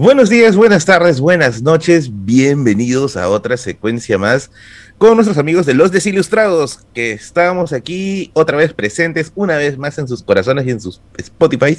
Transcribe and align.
Buenos 0.00 0.30
días, 0.30 0.54
buenas 0.54 0.84
tardes, 0.84 1.20
buenas 1.20 1.60
noches, 1.60 2.08
bienvenidos 2.24 3.16
a 3.16 3.28
otra 3.28 3.56
secuencia 3.56 4.16
más 4.16 4.48
con 4.96 5.16
nuestros 5.16 5.38
amigos 5.38 5.66
de 5.66 5.74
Los 5.74 5.90
Desilustrados, 5.90 6.86
que 6.94 7.10
estamos 7.10 7.72
aquí 7.72 8.30
otra 8.32 8.56
vez 8.56 8.72
presentes, 8.72 9.32
una 9.34 9.56
vez 9.56 9.76
más 9.76 9.98
en 9.98 10.06
sus 10.06 10.22
corazones 10.22 10.68
y 10.68 10.70
en 10.70 10.80
sus 10.80 11.02
Spotify, 11.16 11.78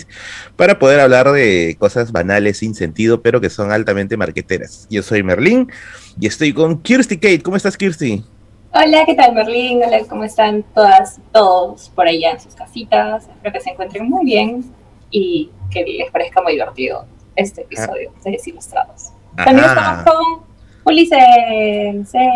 para 0.58 0.78
poder 0.80 1.00
hablar 1.00 1.32
de 1.32 1.78
cosas 1.80 2.12
banales, 2.12 2.58
sin 2.58 2.76
sentido, 2.76 3.22
pero 3.22 3.40
que 3.40 3.50
son 3.50 3.72
altamente 3.72 4.18
marqueteras. 4.18 4.86
Yo 4.90 5.02
soy 5.02 5.24
Merlín 5.24 5.72
y 6.20 6.28
estoy 6.28 6.52
con 6.52 6.82
Kirsty 6.82 7.16
Kate. 7.16 7.42
¿Cómo 7.42 7.56
estás, 7.56 7.78
Kirsty? 7.78 8.26
Hola, 8.74 9.06
¿qué 9.06 9.16
tal, 9.16 9.34
Merlín? 9.34 9.82
Hola, 9.82 10.00
¿cómo 10.10 10.26
están 10.26 10.66
todas, 10.76 11.22
todos 11.32 11.90
por 11.96 12.06
allá 12.06 12.32
en 12.32 12.42
sus 12.42 12.54
casitas? 12.54 13.30
Espero 13.30 13.54
que 13.54 13.62
se 13.62 13.70
encuentren 13.70 14.10
muy 14.10 14.26
bien 14.26 14.66
y 15.10 15.52
que 15.72 15.86
les 15.86 16.12
parezca 16.12 16.42
muy 16.42 16.52
divertido 16.52 17.06
este 17.40 17.62
episodio 17.62 18.12
de 18.24 18.32
Desilustrados. 18.32 19.12
También 19.36 19.66
estamos 19.66 20.04
con 20.04 20.44
Ulises. 20.86 21.18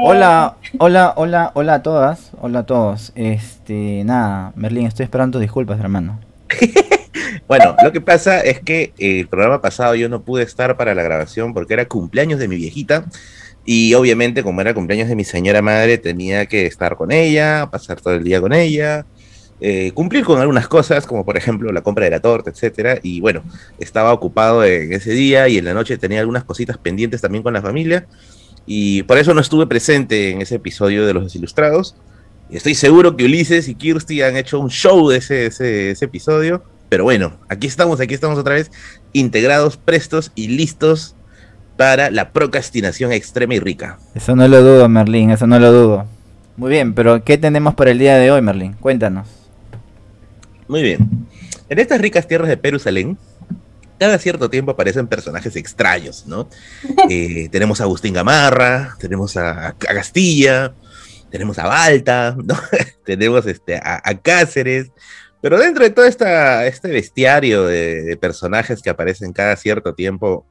Hola, 0.03 0.57
hola, 0.77 1.13
hola, 1.17 1.51
hola 1.53 1.73
a 1.75 1.83
todas, 1.83 2.31
hola 2.39 2.59
a 2.59 2.65
todos. 2.65 3.11
Este, 3.15 4.03
nada, 4.05 4.53
Merlín, 4.55 4.87
estoy 4.87 5.03
esperando 5.03 5.39
disculpas, 5.39 5.79
hermano. 5.79 6.19
bueno, 7.47 7.75
lo 7.83 7.91
que 7.91 7.99
pasa 7.99 8.39
es 8.39 8.61
que 8.61 8.93
el 8.97 9.27
programa 9.27 9.61
pasado 9.61 9.95
yo 9.95 10.07
no 10.07 10.21
pude 10.21 10.43
estar 10.43 10.77
para 10.77 10.95
la 10.95 11.03
grabación 11.03 11.53
porque 11.53 11.73
era 11.73 11.85
cumpleaños 11.87 12.39
de 12.39 12.47
mi 12.47 12.55
viejita. 12.55 13.05
Y 13.65 13.93
obviamente, 13.93 14.43
como 14.43 14.59
era 14.61 14.73
cumpleaños 14.73 15.07
de 15.07 15.15
mi 15.15 15.23
señora 15.23 15.61
madre, 15.61 15.97
tenía 15.97 16.45
que 16.45 16.65
estar 16.65 16.95
con 16.95 17.11
ella, 17.11 17.69
pasar 17.71 17.99
todo 18.01 18.13
el 18.13 18.23
día 18.23 18.41
con 18.41 18.51
ella, 18.51 19.05
eh, 19.65 19.93
cumplir 19.93 20.25
con 20.25 20.41
algunas 20.41 20.67
cosas, 20.67 21.07
como 21.07 21.23
por 21.23 21.37
ejemplo 21.37 21.71
la 21.71 21.79
compra 21.79 22.03
de 22.03 22.11
la 22.11 22.19
torta, 22.19 22.49
etcétera. 22.49 22.99
Y 23.01 23.21
bueno, 23.21 23.43
estaba 23.79 24.11
ocupado 24.11 24.65
en 24.65 24.91
ese 24.91 25.11
día 25.11 25.47
y 25.47 25.57
en 25.57 25.63
la 25.63 25.73
noche 25.73 25.97
tenía 25.97 26.19
algunas 26.19 26.43
cositas 26.43 26.77
pendientes 26.77 27.21
también 27.21 27.43
con 27.43 27.53
la 27.53 27.61
familia. 27.61 28.05
Y 28.65 29.03
por 29.03 29.17
eso 29.17 29.33
no 29.33 29.39
estuve 29.39 29.65
presente 29.65 30.31
en 30.31 30.41
ese 30.41 30.55
episodio 30.55 31.05
de 31.05 31.13
Los 31.13 31.23
Desilustrados. 31.23 31.95
Estoy 32.49 32.75
seguro 32.75 33.15
que 33.15 33.23
Ulises 33.23 33.69
y 33.69 33.75
Kirsty 33.75 34.21
han 34.21 34.35
hecho 34.35 34.59
un 34.59 34.69
show 34.69 35.07
de 35.07 35.19
ese, 35.19 35.45
ese, 35.45 35.91
ese 35.91 36.05
episodio. 36.05 36.61
Pero 36.89 37.05
bueno, 37.05 37.37
aquí 37.47 37.65
estamos, 37.65 38.01
aquí 38.01 38.13
estamos 38.13 38.37
otra 38.37 38.55
vez, 38.55 38.69
integrados, 39.13 39.77
prestos 39.77 40.33
y 40.35 40.49
listos 40.49 41.15
para 41.77 42.11
la 42.11 42.33
procrastinación 42.33 43.13
extrema 43.13 43.55
y 43.55 43.59
rica. 43.61 43.97
Eso 44.13 44.35
no 44.35 44.45
lo 44.45 44.61
dudo, 44.61 44.89
Merlín, 44.89 45.29
eso 45.29 45.47
no 45.47 45.57
lo 45.57 45.71
dudo. 45.71 46.05
Muy 46.57 46.69
bien, 46.69 46.93
pero 46.93 47.23
¿qué 47.23 47.37
tenemos 47.37 47.75
para 47.75 47.91
el 47.91 47.99
día 47.99 48.17
de 48.17 48.29
hoy, 48.29 48.41
Merlín? 48.41 48.73
Cuéntanos. 48.73 49.42
Muy 50.67 50.81
bien. 50.81 51.27
En 51.69 51.79
estas 51.79 51.99
ricas 51.99 52.27
tierras 52.27 52.49
de 52.49 52.57
Perusalén, 52.57 53.17
cada 53.99 54.17
cierto 54.17 54.49
tiempo 54.49 54.71
aparecen 54.71 55.07
personajes 55.07 55.55
extraños, 55.55 56.25
¿no? 56.27 56.49
Eh, 57.09 57.49
tenemos 57.51 57.79
a 57.79 57.83
Agustín 57.83 58.13
Gamarra, 58.13 58.95
tenemos 58.99 59.37
a, 59.37 59.75
Castilla, 59.77 60.73
tenemos 61.29 61.59
a 61.59 61.67
Balta, 61.67 62.35
¿no? 62.43 62.59
tenemos 63.05 63.45
este, 63.45 63.77
a, 63.77 64.01
Cáceres, 64.21 64.91
pero 65.41 65.59
dentro 65.59 65.83
de 65.83 65.89
todo 65.89 66.05
esta, 66.05 66.65
este 66.65 66.89
bestiario 66.89 67.65
de, 67.65 68.17
personajes 68.19 68.81
que 68.81 68.89
aparecen 68.89 69.33
cada 69.33 69.55
cierto 69.55 69.93
tiempo 69.93 70.45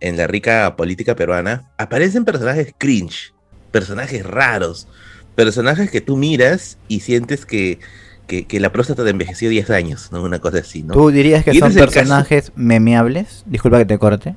en 0.00 0.16
la 0.16 0.26
rica 0.26 0.76
política 0.76 1.16
peruana, 1.16 1.70
aparecen 1.78 2.24
personajes 2.24 2.74
cringe, 2.76 3.34
personajes 3.70 4.24
raros, 4.24 4.86
personajes 5.34 5.90
que 5.90 6.00
tú 6.00 6.16
miras 6.16 6.78
y 6.88 7.00
sientes 7.00 7.46
que 7.46 7.78
que, 8.26 8.60
la 8.60 8.72
próstata 8.72 9.04
te 9.04 9.10
envejeció 9.10 9.48
10 9.48 9.70
años, 9.70 10.08
¿no? 10.12 10.22
Una 10.22 10.38
cosa 10.38 10.58
así, 10.58 10.82
¿no? 10.82 10.94
¿Tú 10.94 11.10
dirías 11.10 11.44
que 11.44 11.54
son 11.58 11.72
personajes 11.72 12.52
memeables? 12.56 13.44
Disculpa 13.46 13.78
que 13.78 13.86
te 13.86 13.98
corte. 13.98 14.34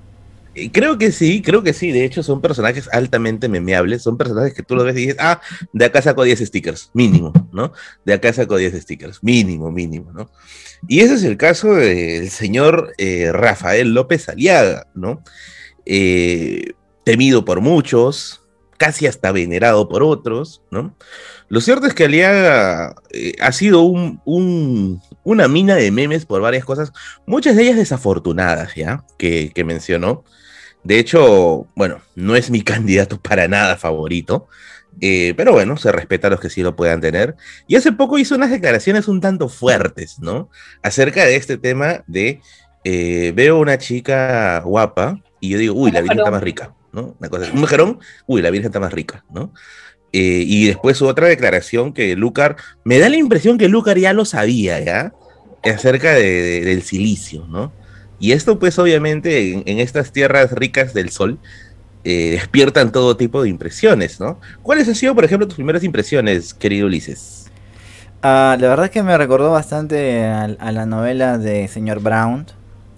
Eh, 0.56 0.72
creo 0.72 0.98
que 0.98 1.12
sí, 1.12 1.42
creo 1.42 1.64
que 1.64 1.74
sí. 1.74 1.92
De 1.92 2.04
hecho, 2.04 2.24
son 2.24 2.42
personajes 2.42 2.90
altamente 2.92 3.48
memeables. 3.48 4.02
Son 4.02 4.18
personajes 4.18 4.54
que 4.54 4.64
tú 4.64 4.76
lo 4.76 4.84
ves 4.84 4.98
y 4.98 5.02
dices, 5.02 5.18
ah, 5.20 5.40
de 5.72 5.86
acá 5.86 6.02
saco 6.02 6.24
10 6.24 6.40
stickers, 6.40 6.90
mínimo, 6.94 7.32
¿no? 7.52 7.74
De 8.06 8.14
acá 8.14 8.34
saco 8.34 8.58
10 8.58 8.82
stickers, 8.82 9.24
mínimo, 9.24 9.72
mínimo, 9.72 10.12
¿no? 10.12 10.30
Y 10.88 11.00
ese 11.02 11.16
es 11.16 11.24
el 11.24 11.38
caso 11.38 11.76
del 11.76 12.30
señor 12.30 12.94
eh, 12.98 13.32
Rafael 13.32 13.94
López 13.94 14.30
Aliaga, 14.30 14.88
¿no? 14.94 15.24
Eh, 15.86 16.74
temido 17.04 17.46
por 17.46 17.62
muchos, 17.62 18.42
casi 18.78 19.08
hasta 19.08 19.32
venerado 19.32 19.90
por 19.90 20.04
otros, 20.04 20.62
¿no? 20.72 20.96
Lo 21.50 21.62
cierto 21.62 21.88
es 21.88 21.94
que 21.94 22.06
Aliaga 22.06 22.96
eh, 23.12 23.34
ha 23.40 23.52
sido 23.52 23.82
un, 23.82 25.02
una 25.24 25.48
mina 25.48 25.76
de 25.76 25.92
memes 25.92 26.26
por 26.26 26.42
varias 26.42 26.66
cosas, 26.66 26.92
muchas 27.26 27.56
de 27.56 27.64
ellas 27.64 27.78
desafortunadas, 27.78 28.76
¿ya? 28.76 29.04
Que, 29.18 29.52
mencionó. 29.66 30.24
De 30.84 31.00
hecho, 31.00 31.68
bueno, 31.76 32.02
no 32.16 32.36
es 32.36 32.50
mi 32.50 32.62
candidato 32.64 33.20
para 33.20 33.48
nada 33.48 33.78
favorito, 33.78 34.48
eh, 35.00 35.34
pero 35.38 35.52
bueno, 35.54 35.78
se 35.78 35.92
respeta 35.92 36.28
a 36.28 36.32
los 36.32 36.40
que 36.40 36.50
sí 36.50 36.64
lo 36.64 36.76
puedan 36.76 37.02
tener. 37.02 37.36
Y 37.68 37.76
hace 37.76 37.92
poco 37.92 38.18
hizo 38.18 38.36
unas 38.36 38.52
declaraciones 38.52 39.08
un 39.08 39.22
tanto 39.22 39.50
fuertes, 39.50 40.20
¿no? 40.20 40.50
Acerca 40.84 41.26
de 41.26 41.36
este 41.36 41.58
tema 41.58 42.04
de, 42.08 42.42
eh, 42.84 43.32
veo 43.36 43.60
una 43.60 43.78
chica 43.78 44.60
guapa 44.62 45.20
y 45.40 45.50
yo 45.50 45.58
digo, 45.58 45.76
uy, 45.76 45.92
la 45.92 46.02
Virgen 46.02 46.20
está 46.20 46.32
más 46.32 46.44
rica, 46.44 46.74
Una 46.94 47.30
cosa, 47.30 47.52
un 47.52 47.60
mujerón, 47.60 48.00
uy, 48.26 48.42
la 48.42 48.50
Virgen 48.50 48.68
está 48.68 48.80
más 48.80 48.94
rica, 48.94 49.24
¿no? 49.30 49.52
Eh, 50.14 50.44
y 50.48 50.68
después 50.68 51.02
otra 51.02 51.28
declaración 51.28 51.94
que 51.94 52.16
Lucar, 52.16 52.56
me 52.84 52.98
da 52.98 53.10
la 53.10 53.18
impresión 53.18 53.58
que 53.58 53.68
Lucar 53.68 53.98
ya 53.98 54.14
lo 54.14 54.26
sabía, 54.26 54.80
¿ya? 54.80 55.14
Acerca 55.64 56.14
del 56.14 56.82
silicio, 56.82 57.46
¿no? 57.48 57.74
Y 58.20 58.32
esto 58.32 58.58
pues 58.58 58.80
obviamente 58.80 59.64
en, 59.66 59.80
estas 59.80 60.12
tierras 60.12 60.52
ricas 60.54 60.94
del 60.94 61.10
sol 61.10 61.38
eh, 62.04 62.32
despiertan 62.32 62.92
todo 62.92 63.18
tipo 63.18 63.44
de 63.44 63.50
impresiones, 63.50 64.20
¿no? 64.20 64.40
¿Cuáles 64.64 64.88
han 64.88 64.96
sido, 64.96 65.14
por 65.14 65.26
ejemplo, 65.26 65.48
tus 65.48 65.56
primeras 65.56 65.84
impresiones, 65.84 66.54
querido 66.54 66.88
Ulises? 66.88 67.52
Ah, 68.24 68.58
la 68.60 68.70
verdad 68.70 68.86
es 68.86 68.92
que 68.92 69.04
me 69.04 69.16
recordó 69.18 69.52
bastante 69.52 70.26
a, 70.26 70.46
a 70.46 70.72
la 70.72 70.86
novela 70.86 71.38
de 71.38 71.68
Señor 71.68 72.02
Brown, 72.02 72.48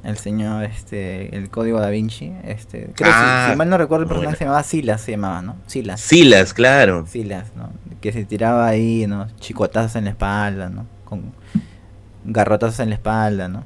el 0.04 0.18
señor, 0.18 0.64
este, 0.64 1.36
el 1.36 1.50
código 1.50 1.80
da 1.80 1.90
Vinci, 1.90 2.34
este, 2.44 2.92
creo 2.96 3.12
ah, 3.14 3.50
si, 3.52 3.58
mal 3.58 3.70
no 3.70 3.78
recuerdo 3.78 4.04
el 4.04 4.10
personaje 4.10 4.38
se 4.38 4.44
llamaba 4.46 4.64
Silas, 4.64 5.02
se 5.02 5.12
llamaba, 5.12 5.42
¿no? 5.42 5.58
Silas. 5.68 6.00
Silas, 6.00 6.54
claro. 6.54 7.06
Silas, 7.06 7.52
¿no? 7.56 7.70
Que 8.00 8.14
se 8.14 8.24
tiraba 8.24 8.68
ahí, 8.68 9.06
¿no? 9.08 9.28
Chicotazos 9.40 9.98
en 9.98 10.06
la 10.06 10.12
espalda, 10.12 10.70
¿no? 10.70 10.86
Con 11.04 11.34
garrotazos 12.24 12.80
en 12.80 12.90
la 12.90 12.96
espalda, 12.96 13.50
¿no? 13.50 13.66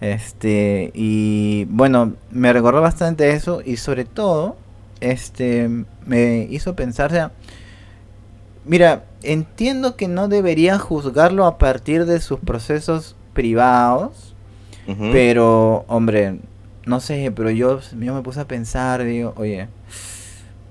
Este, 0.00 0.90
y 0.94 1.66
bueno, 1.66 2.14
me 2.30 2.52
recordó 2.52 2.80
bastante 2.80 3.32
eso 3.32 3.60
y 3.64 3.76
sobre 3.76 4.04
todo, 4.04 4.56
este, 5.00 5.68
me 6.06 6.46
hizo 6.50 6.74
pensar, 6.74 7.10
o 7.10 7.14
sea, 7.14 7.32
mira, 8.64 9.04
entiendo 9.22 9.96
que 9.96 10.08
no 10.08 10.28
debería 10.28 10.78
juzgarlo 10.78 11.46
a 11.46 11.58
partir 11.58 12.06
de 12.06 12.20
sus 12.20 12.38
procesos 12.38 13.16
privados, 13.34 14.34
pero, 15.12 15.84
hombre, 15.88 16.38
no 16.86 17.00
sé, 17.00 17.30
pero 17.34 17.50
yo, 17.50 17.80
yo 17.98 18.14
me 18.14 18.22
puse 18.22 18.40
a 18.40 18.48
pensar, 18.48 19.04
digo, 19.04 19.34
oye, 19.36 19.68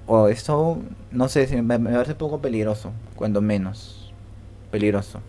o 0.07 0.27
esto, 0.29 0.79
no 1.11 1.27
sé, 1.29 1.47
me, 1.61 1.77
me 1.77 1.91
parece 1.91 2.13
un 2.13 2.17
poco 2.17 2.41
peligroso, 2.41 2.91
cuando 3.15 3.41
menos. 3.41 4.11
Peligroso. 4.71 5.21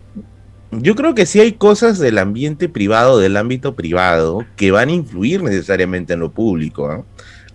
Yo 0.71 0.95
creo 0.95 1.15
que 1.15 1.25
sí 1.25 1.39
hay 1.39 1.53
cosas 1.53 1.99
del 1.99 2.17
ambiente 2.17 2.69
privado, 2.69 3.19
del 3.19 3.37
ámbito 3.37 3.75
privado, 3.75 4.45
que 4.55 4.71
van 4.71 4.89
a 4.89 4.91
influir 4.91 5.41
necesariamente 5.41 6.13
en 6.13 6.19
lo 6.19 6.31
público. 6.31 6.89
¿ah? 6.89 7.03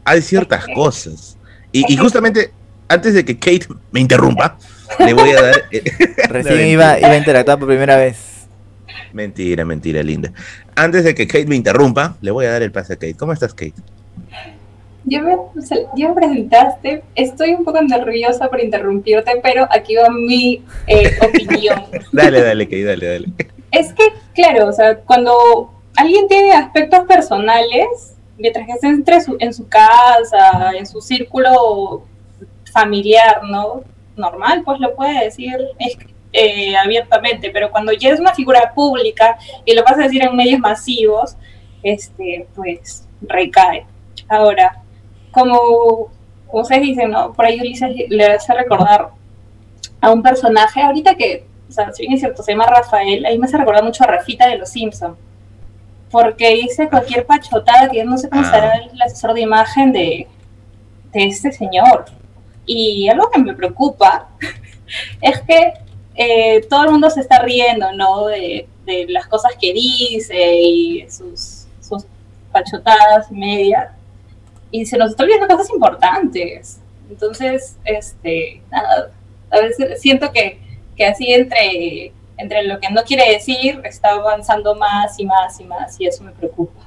Hay 0.05 0.21
ciertas 0.22 0.66
cosas. 0.75 1.39
Y, 1.72 1.97
justamente, 1.97 2.53
antes 2.89 3.15
de 3.15 3.25
que 3.25 3.37
Kate 3.37 3.66
me 3.91 4.01
interrumpa, 4.01 4.59
le 4.99 5.12
voy 5.12 5.31
a 5.31 5.43
dar... 5.43 5.55
Recién 6.28 6.69
iba, 6.69 6.99
iba 6.99 7.11
a 7.11 7.16
interactuar 7.16 7.59
por 7.59 7.69
primera 7.69 7.97
vez. 7.97 8.34
Mentira, 9.14 9.64
mentira, 9.64 10.02
linda. 10.02 10.32
Antes 10.75 11.04
de 11.04 11.14
que 11.14 11.28
Kate 11.28 11.47
me 11.47 11.54
interrumpa, 11.54 12.16
le 12.20 12.32
voy 12.32 12.47
a 12.47 12.50
dar 12.50 12.62
el 12.62 12.72
pase 12.72 12.94
a 12.94 12.97
Kate. 12.97 13.14
¿Cómo 13.14 13.32
estás, 13.32 13.54
Kate? 13.54 13.74
Ya 15.04 15.22
me, 15.22 15.36
me 15.36 16.15
presentaste, 16.15 17.04
estoy 17.15 17.53
un 17.53 17.65
poco 17.65 17.80
nerviosa 17.80 18.48
por 18.48 18.60
interrumpirte, 18.60 19.33
pero 19.41 19.68
aquí 19.71 19.94
va 19.94 20.10
mi 20.10 20.65
eh, 20.89 21.16
opinión. 21.22 21.84
dale, 22.10 22.42
dale, 22.42 22.66
Kate, 22.66 22.84
dale, 22.84 23.06
dale. 23.06 23.28
Es 23.71 23.92
que, 23.92 24.03
claro, 24.34 24.68
o 24.68 24.72
sea, 24.72 24.97
cuando 24.97 25.71
alguien 25.97 26.27
tiene 26.27 26.53
aspectos 26.53 27.06
personales, 27.06 28.16
mientras 28.36 28.66
que 28.66 28.72
esté 28.72 28.89
entre 28.89 29.18
en 29.39 29.54
su 29.54 29.68
casa, 29.68 30.72
en 30.77 30.86
su 30.86 31.00
círculo 31.00 32.03
familiar, 32.72 33.42
¿no? 33.48 33.84
Normal, 34.16 34.62
pues 34.65 34.80
lo 34.80 34.97
puede 34.97 35.24
decir. 35.24 35.56
Eh, 36.36 36.77
abiertamente, 36.77 37.51
pero 37.53 37.71
cuando 37.71 37.92
ya 37.92 38.10
es 38.10 38.19
una 38.19 38.34
figura 38.34 38.72
pública 38.75 39.39
y 39.65 39.72
lo 39.72 39.84
vas 39.84 39.95
a 39.97 40.03
decir 40.03 40.21
en 40.21 40.34
medios 40.34 40.59
masivos, 40.59 41.36
este, 41.84 42.48
pues 42.57 43.07
recae. 43.22 43.86
Ahora, 44.28 44.83
como 45.31 46.10
ustedes 46.51 46.83
dicen, 46.83 47.10
¿no? 47.13 47.33
Por 47.33 47.45
ahí 47.45 47.60
Ulises 47.60 47.89
le 48.09 48.25
hace 48.27 48.53
recordar 48.53 49.10
a 50.01 50.10
un 50.10 50.22
personaje, 50.25 50.83
ahorita 50.83 51.15
que, 51.15 51.47
o 51.69 51.72
sea, 51.72 51.92
si 51.92 52.03
bien 52.03 52.15
es 52.15 52.21
cierto, 52.21 52.42
se 52.42 52.51
llama 52.51 52.66
Rafael, 52.66 53.25
ahí 53.27 53.39
me 53.39 53.47
hace 53.47 53.57
recordar 53.57 53.84
mucho 53.84 54.03
a 54.03 54.09
Rafita 54.09 54.48
de 54.48 54.59
Los 54.59 54.71
Simpsons. 54.71 55.16
porque 56.10 56.48
dice 56.54 56.89
cualquier 56.89 57.27
pachotada 57.27 57.89
que 57.91 58.04
no 58.04 58.15
Ah. 58.15 58.45
será 58.51 58.72
el 58.77 59.03
asesor 59.03 59.34
de 59.34 59.41
imagen 59.41 59.92
de, 59.92 60.27
de 61.13 61.25
este 61.27 61.51
señor. 61.53 62.07
Y 62.66 63.09
algo 63.09 63.30
que 63.30 63.41
me 63.41 63.53
preocupa 63.54 64.28
es 65.21 65.41
que 65.42 65.72
eh, 66.15 66.63
todo 66.69 66.84
el 66.84 66.91
mundo 66.93 67.11
se 67.11 67.21
está 67.21 67.41
riendo, 67.41 67.93
¿no? 67.93 68.27
De, 68.27 68.69
las 69.09 69.27
cosas 69.28 69.53
que 69.59 69.72
dice 69.72 70.57
y 70.61 71.07
sus, 71.09 71.66
pachotadas 72.53 73.33
y. 73.33 73.97
Y 74.71 74.84
se 74.87 74.99
nos 74.99 75.11
está 75.11 75.25
olvidando 75.25 75.57
cosas 75.57 75.71
importantes. 75.71 76.81
Entonces, 77.09 77.77
este, 77.84 78.61
nada, 78.71 79.11
a 79.51 79.61
veces 79.61 80.01
siento 80.01 80.31
que, 80.33 80.59
que 80.97 81.07
así 81.07 81.33
entre, 81.33 82.13
entre 82.37 82.65
lo 82.65 82.78
que 82.78 82.91
no 82.91 83.03
quiere 83.05 83.33
decir 83.33 83.81
está 83.84 84.11
avanzando 84.11 84.75
más 84.75 85.19
y 85.19 85.25
más 85.25 85.61
y 85.61 85.65
más 85.65 86.01
y 86.01 86.07
eso 86.07 86.25
me 86.25 86.33
preocupa. 86.33 86.81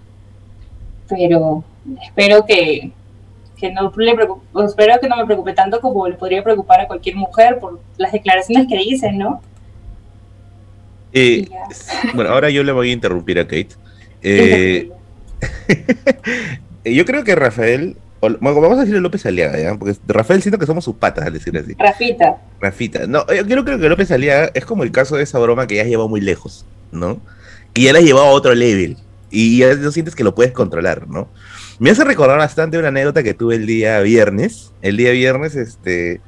Pero 1.10 1.64
espero 2.02 2.46
que, 2.46 2.92
que 3.59 3.71
no 3.71 3.92
le 3.95 4.15
preocupe, 4.15 4.45
espero 4.65 5.00
que 5.01 5.07
no 5.09 5.18
me 5.18 5.25
preocupe 5.25 5.54
tanto 5.54 5.81
como 5.81 6.07
le 6.07 6.15
podría 6.15 6.44
preocupar 6.44 6.81
a 6.81 6.88
cualquier 6.88 7.15
mujer 7.15 7.57
por 7.59 7.80
las 7.98 8.12
declaraciones 8.12 8.68
que 8.68 8.77
dicen, 8.77 9.18
¿no? 9.18 9.42
Eh, 11.13 11.48
bueno, 12.13 12.30
ahora 12.31 12.50
yo 12.50 12.63
le 12.63 12.71
voy 12.71 12.89
a 12.89 12.94
interrumpir 12.94 13.39
a 13.39 13.44
Kate. 13.44 13.69
Eh, 14.24 14.89
yo 16.86 17.06
creo 17.06 17.24
que 17.24 17.36
Rafael, 17.36 17.95
o- 18.19 18.30
bueno, 18.39 18.59
vamos 18.62 18.77
a 18.77 18.81
decirle 18.81 19.00
López 19.00 19.25
Aliaga, 19.25 19.59
¿ya? 19.59 19.75
Porque 19.77 19.95
Rafael 20.07 20.42
siento 20.42 20.57
que 20.57 20.65
somos 20.65 20.83
sus 20.83 20.95
patas, 20.95 21.25
al 21.27 21.33
decir 21.33 21.56
así. 21.57 21.75
Rafita, 21.77 22.38
Rafita. 22.59 23.06
No, 23.07 23.25
yo 23.31 23.45
creo, 23.45 23.63
creo 23.63 23.80
que 23.80 23.89
López 23.89 24.12
Aliaga 24.12 24.50
es 24.56 24.65
como 24.65 24.83
el 24.83 24.92
caso 24.92 25.15
de 25.15 25.24
esa 25.24 25.38
broma 25.39 25.68
que 25.68 25.75
ya 25.75 25.83
has 25.83 25.88
llevado 25.88 26.09
muy 26.09 26.19
lejos, 26.21 26.65
¿no? 26.92 27.19
Que 27.74 27.83
ya 27.83 27.94
la 27.94 28.00
has 28.00 28.06
llevado 28.06 28.25
a 28.25 28.31
otro 28.31 28.54
level. 28.56 28.98
Y 29.30 29.59
ya 29.59 29.75
no 29.75 29.92
sientes 29.92 30.15
que 30.15 30.24
lo 30.24 30.33
puedes 30.33 30.51
controlar, 30.51 31.07
¿no? 31.07 31.27
Me 31.80 31.92
hace 31.92 32.04
recordar 32.04 32.40
bastante 32.40 32.80
una 32.80 32.88
anécdota 32.88 33.22
que 33.22 33.36
tuve 33.36 33.56
el 33.56 33.68
día 33.68 34.00
viernes. 34.00 34.74
El 34.82 34.98
día 34.98 35.12
viernes, 35.12 35.56
este, 35.56 36.22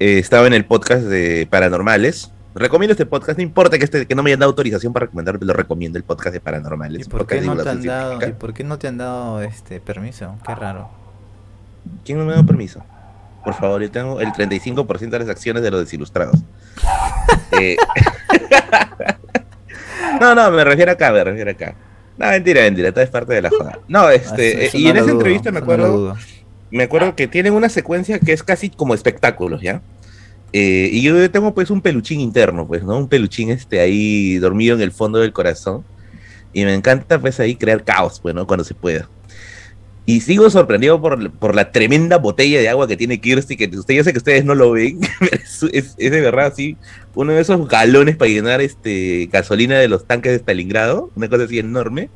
eh, 0.00 0.18
estaba 0.18 0.48
en 0.48 0.54
el 0.54 0.64
podcast 0.64 1.02
de 1.04 1.46
Paranormales. 1.48 2.32
Recomiendo 2.54 2.92
este 2.92 3.06
podcast, 3.06 3.38
no 3.38 3.44
importa 3.44 3.78
que, 3.78 3.84
este, 3.84 4.06
que 4.06 4.14
no 4.16 4.22
me 4.24 4.30
hayan 4.30 4.40
dado 4.40 4.50
autorización 4.50 4.92
para 4.92 5.06
recomendar, 5.06 5.38
lo 5.40 5.52
recomiendo 5.52 5.98
el 5.98 6.04
podcast 6.04 6.34
de 6.34 6.40
Paranormales. 6.40 7.06
¿Y 7.06 7.08
por 7.08 7.26
qué 7.26 7.40
no 7.40 7.56
te 7.56 7.68
han 7.68 7.82
dado, 7.82 8.28
y 8.28 8.32
por 8.32 8.52
qué 8.52 8.64
no 8.64 8.78
te 8.78 8.88
han 8.88 8.98
dado 8.98 9.40
este 9.40 9.80
permiso? 9.80 10.36
Qué 10.44 10.54
raro. 10.54 10.90
¿Quién 12.04 12.18
no 12.18 12.24
me 12.24 12.32
ha 12.32 12.34
dado 12.34 12.46
permiso? 12.46 12.84
Por 13.44 13.54
favor, 13.54 13.80
yo 13.80 13.90
tengo 13.90 14.20
el 14.20 14.32
35% 14.32 15.10
de 15.10 15.18
las 15.20 15.28
acciones 15.28 15.62
de 15.62 15.70
los 15.70 15.80
desilustrados. 15.80 16.40
Eh, 17.60 17.76
no, 20.20 20.34
no, 20.34 20.50
me 20.50 20.64
refiero 20.64 20.90
acá, 20.90 21.12
me 21.12 21.22
refiero 21.22 21.50
acá. 21.50 21.74
No, 22.18 22.26
mentira, 22.28 22.60
mentira, 22.62 22.92
todo 22.92 23.02
es 23.04 23.10
parte 23.10 23.34
de 23.34 23.42
la 23.42 23.50
joda. 23.50 23.78
No, 23.88 24.08
este, 24.10 24.28
Ah, 24.30 24.34
Eso- 24.34 24.58
eh, 24.60 24.64
eso 24.66 24.78
y 24.78 24.84
no 24.84 24.90
en 24.90 24.96
esa 24.96 25.04
dudo, 25.06 25.14
entrevista 25.14 25.50
me 25.50 25.58
acuerdo, 25.60 26.16
me 26.70 26.82
acuerdo 26.84 27.16
que 27.16 27.26
tienen 27.28 27.52
una 27.54 27.68
secuencia 27.68 28.18
que 28.18 28.32
es 28.32 28.42
casi 28.42 28.70
como 28.70 28.94
espectáculos, 28.94 29.60
¿ya? 29.62 29.82
Eh, 30.52 30.90
y 30.92 31.02
yo 31.02 31.30
tengo 31.30 31.54
pues 31.54 31.70
un 31.70 31.80
peluchín 31.80 32.20
interno, 32.20 32.66
pues, 32.66 32.82
¿no? 32.84 32.98
Un 32.98 33.08
peluchín 33.08 33.50
este 33.50 33.80
ahí 33.80 34.36
dormido 34.36 34.74
en 34.76 34.82
el 34.82 34.92
fondo 34.92 35.18
del 35.18 35.32
corazón. 35.32 35.84
Y 36.52 36.64
me 36.66 36.74
encanta 36.74 37.18
pues 37.18 37.40
ahí 37.40 37.56
crear 37.56 37.82
caos, 37.82 38.20
pues, 38.20 38.34
¿no? 38.34 38.46
Cuando 38.46 38.62
se 38.64 38.74
pueda. 38.74 39.08
Y 40.04 40.20
sigo 40.22 40.50
sorprendido 40.50 41.00
por, 41.00 41.30
por 41.32 41.54
la 41.54 41.70
tremenda 41.70 42.18
botella 42.18 42.58
de 42.60 42.68
agua 42.68 42.88
que 42.88 42.96
tiene 42.96 43.20
Kirsty, 43.20 43.56
que 43.56 43.66
usted, 43.66 43.94
yo 43.94 44.02
sé 44.02 44.12
que 44.12 44.18
ustedes 44.18 44.44
no 44.44 44.54
lo 44.56 44.72
ven, 44.72 44.98
es, 45.30 45.62
es- 45.72 45.94
es 45.96 46.10
de 46.10 46.20
verdad 46.20 46.46
así, 46.46 46.76
uno 47.14 47.32
de 47.32 47.40
esos 47.40 47.68
galones 47.68 48.16
para 48.16 48.28
llenar 48.30 48.60
este 48.60 49.28
gasolina 49.32 49.78
de 49.78 49.86
los 49.88 50.04
tanques 50.06 50.32
de 50.32 50.38
Stalingrado, 50.38 51.10
una 51.14 51.28
cosa 51.28 51.44
así 51.44 51.58
enorme. 51.58 52.10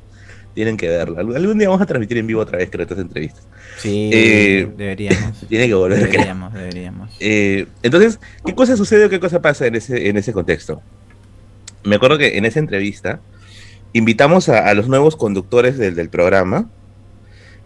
Tienen 0.54 0.78
que 0.78 0.88
verlo. 0.88 1.18
Algún 1.18 1.58
día 1.58 1.68
vamos 1.68 1.82
a 1.82 1.86
transmitir 1.86 2.16
en 2.16 2.26
vivo 2.26 2.40
otra 2.40 2.56
vez, 2.56 2.70
creo, 2.72 2.84
estas 2.84 2.98
entrevistas. 2.98 3.46
Sí, 3.76 4.08
Eh, 4.10 4.66
deberíamos. 4.74 5.38
Tiene 5.50 5.68
que 5.68 5.74
volver, 5.74 5.98
creo. 5.98 6.12
deberíamos, 6.12 6.54
deberíamos. 6.54 7.10
Eh, 7.20 7.66
entonces, 7.82 8.18
¿qué 8.44 8.54
cosa 8.54 8.74
sucede 8.74 9.04
o 9.04 9.10
qué 9.10 9.20
cosa 9.20 9.42
pasa 9.42 9.66
en 9.66 9.74
ese, 9.74 10.08
en 10.08 10.16
ese 10.16 10.32
contexto? 10.32 10.80
Me 11.84 11.96
acuerdo 11.96 12.16
que 12.16 12.38
en 12.38 12.46
esa 12.46 12.58
entrevista 12.58 13.20
invitamos 13.92 14.48
a, 14.48 14.66
a 14.66 14.72
los 14.72 14.88
nuevos 14.88 15.14
conductores 15.16 15.76
del, 15.76 15.94
del 15.94 16.08
programa 16.08 16.70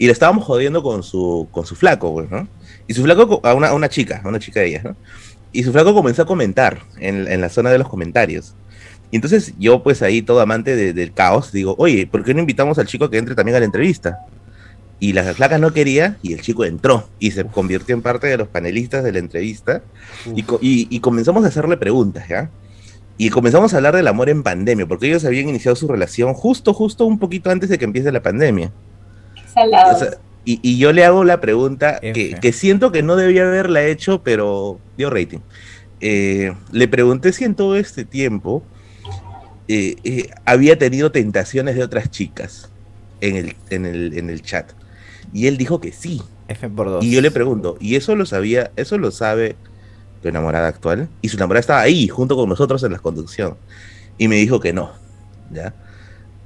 y 0.01 0.07
le 0.07 0.13
estábamos 0.13 0.45
jodiendo 0.45 0.83
con 0.83 1.03
su, 1.03 1.47
con 1.51 1.67
su 1.67 1.77
flaco, 1.77 2.15
pues, 2.15 2.31
¿no? 2.31 2.49
Y 2.87 2.95
su 2.95 3.03
flaco, 3.03 3.29
co- 3.29 3.41
a 3.47 3.53
una, 3.53 3.69
a 3.69 3.75
una 3.75 3.91
chica, 3.91 4.23
a 4.25 4.29
una 4.29 4.39
chica 4.39 4.61
de 4.61 4.69
ellas, 4.69 4.85
¿no? 4.85 4.97
Y 5.53 5.63
su 5.63 5.73
flaco 5.73 5.93
comenzó 5.93 6.23
a 6.23 6.27
comentar 6.27 6.81
en, 6.99 7.29
en 7.29 7.41
la 7.43 7.51
zona 7.51 7.71
de 7.71 7.77
los 7.77 7.87
comentarios. 7.87 8.55
Y 9.11 9.17
entonces 9.17 9.53
yo, 9.59 9.83
pues 9.83 10.01
ahí, 10.01 10.23
todo 10.23 10.41
amante 10.41 10.75
de- 10.75 10.95
del 10.95 11.13
caos, 11.13 11.53
digo, 11.53 11.75
oye, 11.77 12.07
¿por 12.07 12.25
qué 12.25 12.33
no 12.33 12.41
invitamos 12.41 12.79
al 12.79 12.87
chico 12.87 13.11
que 13.11 13.19
entre 13.19 13.35
también 13.35 13.57
a 13.57 13.59
la 13.61 13.67
entrevista? 13.67 14.19
Y 14.99 15.13
la 15.13 15.23
flaca 15.35 15.59
no 15.59 15.73
quería 15.75 16.17
y 16.23 16.33
el 16.33 16.41
chico 16.41 16.65
entró 16.65 17.09
y 17.19 17.33
se 17.33 17.45
convirtió 17.45 17.95
en 17.95 18.01
parte 18.03 18.27
de 18.27 18.39
los 18.39 18.49
panelistas 18.49 19.05
de 19.05 19.13
la 19.13 19.19
entrevista 19.19 19.83
y, 20.35 20.41
y- 20.63 20.89
y 20.91 21.01
comenzamos 21.01 21.45
a 21.45 21.49
hacerle 21.49 21.77
preguntas, 21.77 22.27
¿ya? 22.29 22.51
Y 23.19 23.29
comenzamos 23.29 23.75
a 23.75 23.77
hablar 23.77 23.97
del 23.97 24.09
amor 24.09 24.31
en 24.31 24.43
pandemia, 24.43 24.87
porque 24.87 25.09
ellos 25.09 25.27
habían 25.27 25.49
iniciado 25.51 25.77
su 25.77 25.89
relación 25.89 26.33
justo, 26.33 26.73
justo 26.73 27.05
un 27.05 27.19
poquito 27.19 27.51
antes 27.51 27.69
de 27.69 27.77
que 27.77 27.85
empiece 27.85 28.11
la 28.13 28.23
pandemia. 28.23 28.73
Salado. 29.61 29.97
O 29.97 29.99
sea, 29.99 30.11
y, 30.45 30.59
y 30.63 30.79
yo 30.79 30.93
le 30.93 31.05
hago 31.05 31.25
la 31.25 31.41
pregunta 31.41 32.01
que, 32.01 32.53
siento 32.53 32.93
que 32.93 33.03
no 33.03 33.17
debía 33.17 33.47
haberla 33.47 33.85
hecho, 33.85 34.23
pero 34.23 34.79
dio 34.97 35.11
rating. 35.11 35.41
Eh, 36.01 36.55
le 36.73 36.89
pregunté 36.89 37.33
si 37.33 37.45
en 37.45 37.55
todo 37.55 37.77
este 37.77 38.05
tiempo 38.05 38.63
eh, 39.69 39.97
eh, 40.03 40.31
había 40.47 40.79
tenido 40.79 41.13
tentaciones 41.13 41.77
de 41.77 41.85
otras 41.85 42.11
chicas 42.11 42.71
en 43.21 43.37
el, 43.37 43.57
en, 43.69 43.85
el, 43.87 44.19
en 44.19 44.31
el 44.31 44.43
chat. 44.43 44.73
Y 45.33 45.47
él 45.47 45.57
dijo 45.57 45.81
que 45.81 45.93
sí. 45.93 46.23
F 46.49 46.69
por 46.71 46.89
dos. 46.89 47.05
Y 47.05 47.11
yo 47.11 47.21
le 47.21 47.31
pregunto, 47.31 47.77
¿y 47.79 47.97
eso 47.97 48.17
lo 48.17 48.27
sabía, 48.27 48.73
eso 48.77 48.99
lo 48.99 49.11
sabe 49.11 49.57
tu 50.23 50.29
enamorada 50.29 50.69
actual? 50.69 51.09
Y 51.21 51.29
su 51.29 51.37
enamorada 51.37 51.61
estaba 51.61 51.81
ahí, 51.81 52.09
junto 52.09 52.35
con 52.35 52.49
nosotros 52.49 52.83
en 52.83 52.93
la 52.93 52.99
conducción. 52.99 53.57
Y 54.19 54.27
me 54.27 54.37
dijo 54.37 54.59
que 54.59 54.73
no. 54.73 54.91
¿ya? 55.51 55.75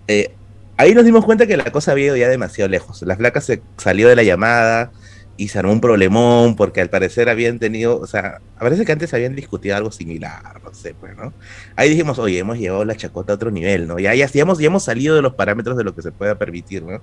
Eh, 0.09 0.35
ahí 0.77 0.95
nos 0.95 1.05
dimos 1.05 1.25
cuenta 1.25 1.47
que 1.47 1.57
la 1.57 1.71
cosa 1.71 1.93
había 1.93 2.07
ido 2.07 2.17
ya 2.17 2.29
demasiado 2.29 2.69
lejos. 2.69 3.03
La 3.03 3.17
flaca 3.17 3.41
se 3.41 3.63
salió 3.77 4.09
de 4.09 4.17
la 4.17 4.23
llamada 4.23 4.93
y 5.37 5.49
se 5.49 5.59
armó 5.59 5.73
un 5.73 5.81
problemón 5.81 6.55
porque 6.55 6.81
al 6.81 6.91
parecer 6.91 7.29
habían 7.29 7.59
tenido, 7.59 7.99
o 7.99 8.07
sea, 8.07 8.41
parece 8.59 8.85
que 8.85 8.93
antes 8.93 9.13
habían 9.15 9.35
discutido 9.35 9.77
algo 9.77 9.91
similar, 9.91 10.61
no 10.63 10.73
sé, 10.73 10.95
pues, 10.95 11.17
¿no? 11.17 11.33
Ahí 11.77 11.91
dijimos, 11.91 12.19
oye, 12.19 12.39
hemos 12.39 12.59
llevado 12.59 12.85
la 12.85 12.97
chacota 12.97 13.33
a 13.33 13.37
otro 13.37 13.51
nivel, 13.51 13.89
¿no? 13.89 13.99
Ya, 13.99 14.15
ya, 14.15 14.27
ya 14.27 14.43
hemos, 14.43 14.59
ya 14.59 14.67
hemos 14.67 14.85
salido 14.85 15.17
de 15.17 15.23
los 15.23 15.35
parámetros 15.35 15.77
de 15.77 15.85
lo 15.85 15.95
que 15.95 16.03
se 16.03 16.13
pueda 16.13 16.37
permitir, 16.39 16.85
¿no? 16.85 17.01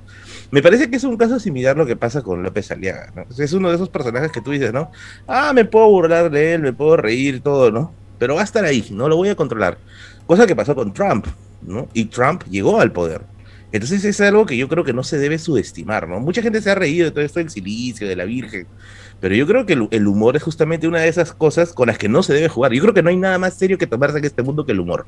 Me 0.50 0.62
parece 0.62 0.90
que 0.90 0.96
es 0.96 1.04
un 1.04 1.18
caso 1.18 1.40
similar 1.40 1.76
lo 1.76 1.86
que 1.86 1.96
pasa 1.96 2.22
con 2.22 2.42
López 2.42 2.72
Aliaga, 2.72 3.12
¿no? 3.16 3.26
Es 3.38 3.54
uno 3.54 3.70
de 3.70 3.76
esos 3.76 3.90
personajes 3.90 4.32
que 4.32 4.42
tú 4.42 4.52
dices, 4.52 4.72
¿no? 4.72 4.92
Ah, 5.28 5.52
me 5.54 5.66
puedo 5.66 5.90
burlar 5.90 6.32
de 6.32 6.54
él, 6.54 6.62
me 6.62 6.74
puedo 6.74 6.98
reír, 6.98 7.42
todo, 7.42 7.70
¿no? 7.72 7.94
Pero 8.18 8.36
va 8.36 8.42
a 8.42 8.46
estar 8.46 8.64
ahí, 8.64 8.88
no 8.92 9.10
lo 9.10 9.18
voy 9.18 9.30
a 9.30 9.36
controlar. 9.36 9.78
Cosa 10.26 10.48
que 10.48 10.56
pasó 10.56 10.74
con 10.74 10.94
Trump, 10.94 11.28
¿no? 11.62 11.90
Y 11.94 12.06
Trump 12.06 12.44
llegó 12.50 12.80
al 12.80 12.92
poder. 12.92 13.31
Entonces 13.72 14.04
es 14.04 14.20
algo 14.22 14.46
que 14.46 14.58
yo 14.58 14.68
creo 14.68 14.84
que 14.84 14.94
no 14.94 15.04
se 15.04 15.18
debe 15.18 15.38
subestimar, 15.40 16.08
¿no? 16.08 16.20
Mucha 16.20 16.42
gente 16.42 16.62
se 16.62 16.70
ha 16.70 16.76
reído 16.76 17.06
de 17.06 17.12
todo 17.12 17.24
esto 17.24 17.40
del 17.40 17.50
silicio, 17.50 18.08
de 18.08 18.16
la 18.16 18.26
Virgen, 18.26 18.68
pero 19.20 19.34
yo 19.36 19.48
creo 19.48 19.66
que 19.66 19.74
el, 19.74 19.88
el 19.92 20.08
humor 20.08 20.36
es 20.36 20.44
justamente 20.44 20.88
una 20.88 21.00
de 21.00 21.08
esas 21.08 21.32
cosas 21.34 21.72
con 21.74 21.88
las 21.88 21.98
que 21.98 22.10
no 22.10 22.24
se 22.24 22.34
debe 22.34 22.50
jugar. 22.50 22.74
Yo 22.74 22.82
creo 22.82 22.94
que 22.94 23.04
no 23.04 23.10
hay 23.10 23.18
nada 23.18 23.38
más 23.38 23.54
serio 23.54 23.78
que 23.78 23.88
tomarse 23.88 24.18
en 24.18 24.26
este 24.26 24.44
mundo 24.44 24.66
que 24.66 24.74
el 24.74 24.80
humor. 24.80 25.06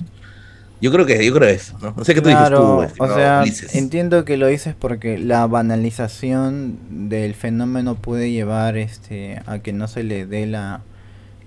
Yo 0.84 0.92
creo 0.92 1.06
que, 1.06 1.26
yo 1.26 1.34
creo 1.34 1.48
eso, 1.48 1.78
¿no? 1.82 1.94
No 1.96 2.04
sé 2.04 2.14
qué 2.14 2.20
tú 2.20 2.28
dices 2.28 2.50
tú, 2.50 2.56
o 2.56 3.08
sea, 3.08 3.40
Ulises. 3.42 3.74
entiendo 3.74 4.26
que 4.26 4.36
lo 4.36 4.48
dices 4.48 4.76
porque 4.78 5.18
la 5.18 5.48
banalización 5.48 6.78
del 7.10 7.36
fenómeno 7.36 7.96
puede 7.96 8.32
llevar 8.32 8.76
este 8.76 9.42
a 9.46 9.60
que 9.60 9.72
no 9.72 9.88
se 9.88 10.04
le 10.04 10.26
dé 10.26 10.46
la 10.46 10.82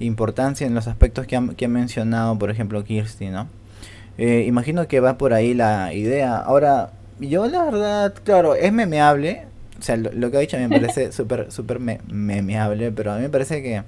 importancia 0.01 0.67
en 0.67 0.75
los 0.75 0.87
aspectos 0.87 1.27
que 1.27 1.37
ha, 1.37 1.47
que 1.55 1.67
ha 1.67 1.69
mencionado, 1.69 2.39
por 2.39 2.51
ejemplo, 2.51 2.83
Kirsty, 2.83 3.27
¿no? 3.27 3.47
Eh, 4.17 4.45
imagino 4.47 4.89
que 4.89 5.01
va 5.01 5.19
por 5.19 5.35
ahí 5.35 5.53
la 5.53 5.93
idea. 5.93 6.39
Ahora, 6.39 6.93
yo 7.21 7.47
la 7.49 7.65
verdad, 7.65 8.15
claro, 8.25 8.55
es 8.55 8.73
memeable. 8.73 9.47
O 9.79 9.83
sea, 9.83 9.97
lo, 9.97 10.11
lo 10.13 10.31
que 10.31 10.37
ha 10.39 10.41
dicho 10.41 10.57
me 10.59 10.69
parece 10.69 11.13
súper, 11.13 11.51
súper 11.53 11.81
me- 11.81 12.01
memeable, 12.09 12.93
pero 12.93 13.13
a 13.13 13.17
mí 13.17 13.23
me 13.23 13.29
parece 13.31 13.63
que 13.63 13.83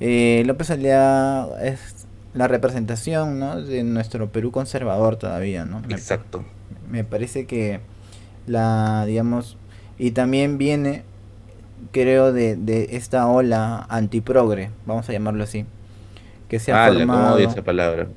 eh, 0.00 0.42
López 0.46 0.70
Aliaga 0.70 1.48
es 1.64 2.06
la 2.34 2.48
representación, 2.48 3.38
¿no? 3.38 3.60
de 3.62 3.82
nuestro 3.84 4.28
Perú 4.30 4.52
conservador 4.52 5.16
todavía, 5.16 5.64
¿no? 5.64 5.82
Exacto. 5.90 6.44
me 6.90 7.04
parece 7.04 7.46
que 7.46 7.80
la, 8.46 9.04
digamos, 9.06 9.56
y 9.98 10.12
también 10.12 10.58
viene, 10.58 11.04
creo, 11.92 12.32
de, 12.32 12.56
de 12.56 12.88
esta 12.92 13.26
ola 13.28 13.86
antiprogre, 13.88 14.70
vamos 14.86 15.08
a 15.08 15.12
llamarlo 15.12 15.44
así, 15.44 15.66
que 16.48 16.58
se 16.58 16.72
ha 16.72 16.76
Ah, 16.76 16.90
la- 16.90 16.94
cómo 17.06 17.06
formado, 17.08 17.34
odio 17.36 17.46
esa 17.48 17.62
palabra. 17.62 18.08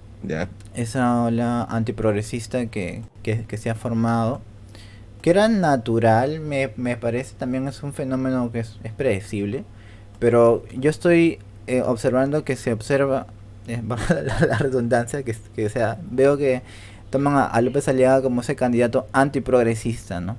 Esa 0.76 1.24
ola 1.24 1.64
antiprogresista 1.64 2.68
que, 2.68 3.04
que, 3.24 3.58
se 3.58 3.70
ha 3.70 3.76
formado, 3.76 4.42
que 5.22 5.32
era 5.32 5.48
natural, 5.48 6.40
me, 6.40 6.72
me 6.78 6.98
parece 6.98 7.36
también 7.36 7.68
es 7.68 7.82
un 7.84 7.94
fenómeno 7.94 8.52
que 8.52 8.60
es, 8.60 8.78
predecible, 8.96 9.64
pero 10.20 10.64
yo 10.78 10.90
estoy 10.90 11.40
eh, 11.68 11.82
observando 11.82 12.44
que 12.44 12.56
se 12.56 12.72
observa, 12.72 13.28
eh, 13.68 13.82
la, 14.10 14.46
la 14.48 14.58
redundancia, 14.58 15.24
que, 15.24 15.36
que 15.56 15.70
sea, 15.70 16.00
veo 16.10 16.38
que 16.38 16.62
toman 17.12 17.50
a, 17.52 17.62
López 17.62 17.88
Aliaga 17.88 18.24
como 18.24 18.42
ese 18.42 18.56
candidato 18.56 19.06
antiprogresista, 19.12 20.20
¿no? 20.22 20.38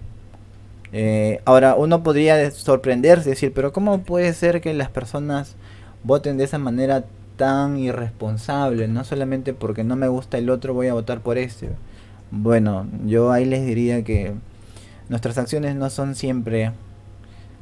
Eh, 0.92 1.40
ahora, 1.44 1.74
uno 1.76 2.02
podría 2.02 2.50
sorprenderse, 2.50 3.30
decir, 3.30 3.52
pero 3.54 3.72
¿cómo 3.72 4.02
puede 4.02 4.32
ser 4.34 4.60
que 4.60 4.74
las 4.74 4.90
personas 4.90 5.54
voten 6.02 6.36
de 6.36 6.44
esa 6.44 6.58
manera 6.58 7.04
tan 7.42 7.76
irresponsable? 7.76 8.86
No 8.86 9.02
solamente 9.02 9.52
porque 9.52 9.82
no 9.82 9.96
me 9.96 10.06
gusta 10.06 10.38
el 10.38 10.48
otro 10.48 10.74
voy 10.74 10.86
a 10.86 10.94
votar 10.94 11.22
por 11.22 11.38
este. 11.38 11.70
Bueno, 12.30 12.86
yo 13.04 13.32
ahí 13.32 13.44
les 13.44 13.66
diría 13.66 14.04
que 14.04 14.32
nuestras 15.08 15.38
acciones 15.38 15.74
no 15.74 15.90
son 15.90 16.14
siempre 16.14 16.70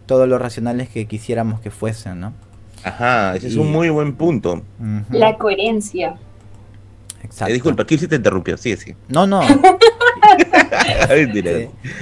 todo 0.05 0.27
lo 0.27 0.39
racionales 0.39 0.91
que 0.91 1.07
quisiéramos 1.07 1.61
que 1.61 1.71
fuesen, 1.71 2.21
¿no? 2.21 2.35
Ajá, 2.85 3.37
ese 3.37 3.49
es 3.49 3.57
un 3.57 3.73
muy 3.73 3.89
buen 3.89 4.17
punto. 4.17 4.63
La 5.11 5.39
coherencia. 5.39 6.17
Exacto. 7.23 7.51
Eh, 7.51 7.55
disculpa, 7.55 7.87
¿quién 7.87 8.07
te 8.07 8.17
interrumpió? 8.17 8.59
Sí, 8.59 8.77
sí. 8.77 8.95
No, 9.09 9.27
no. 9.27 9.41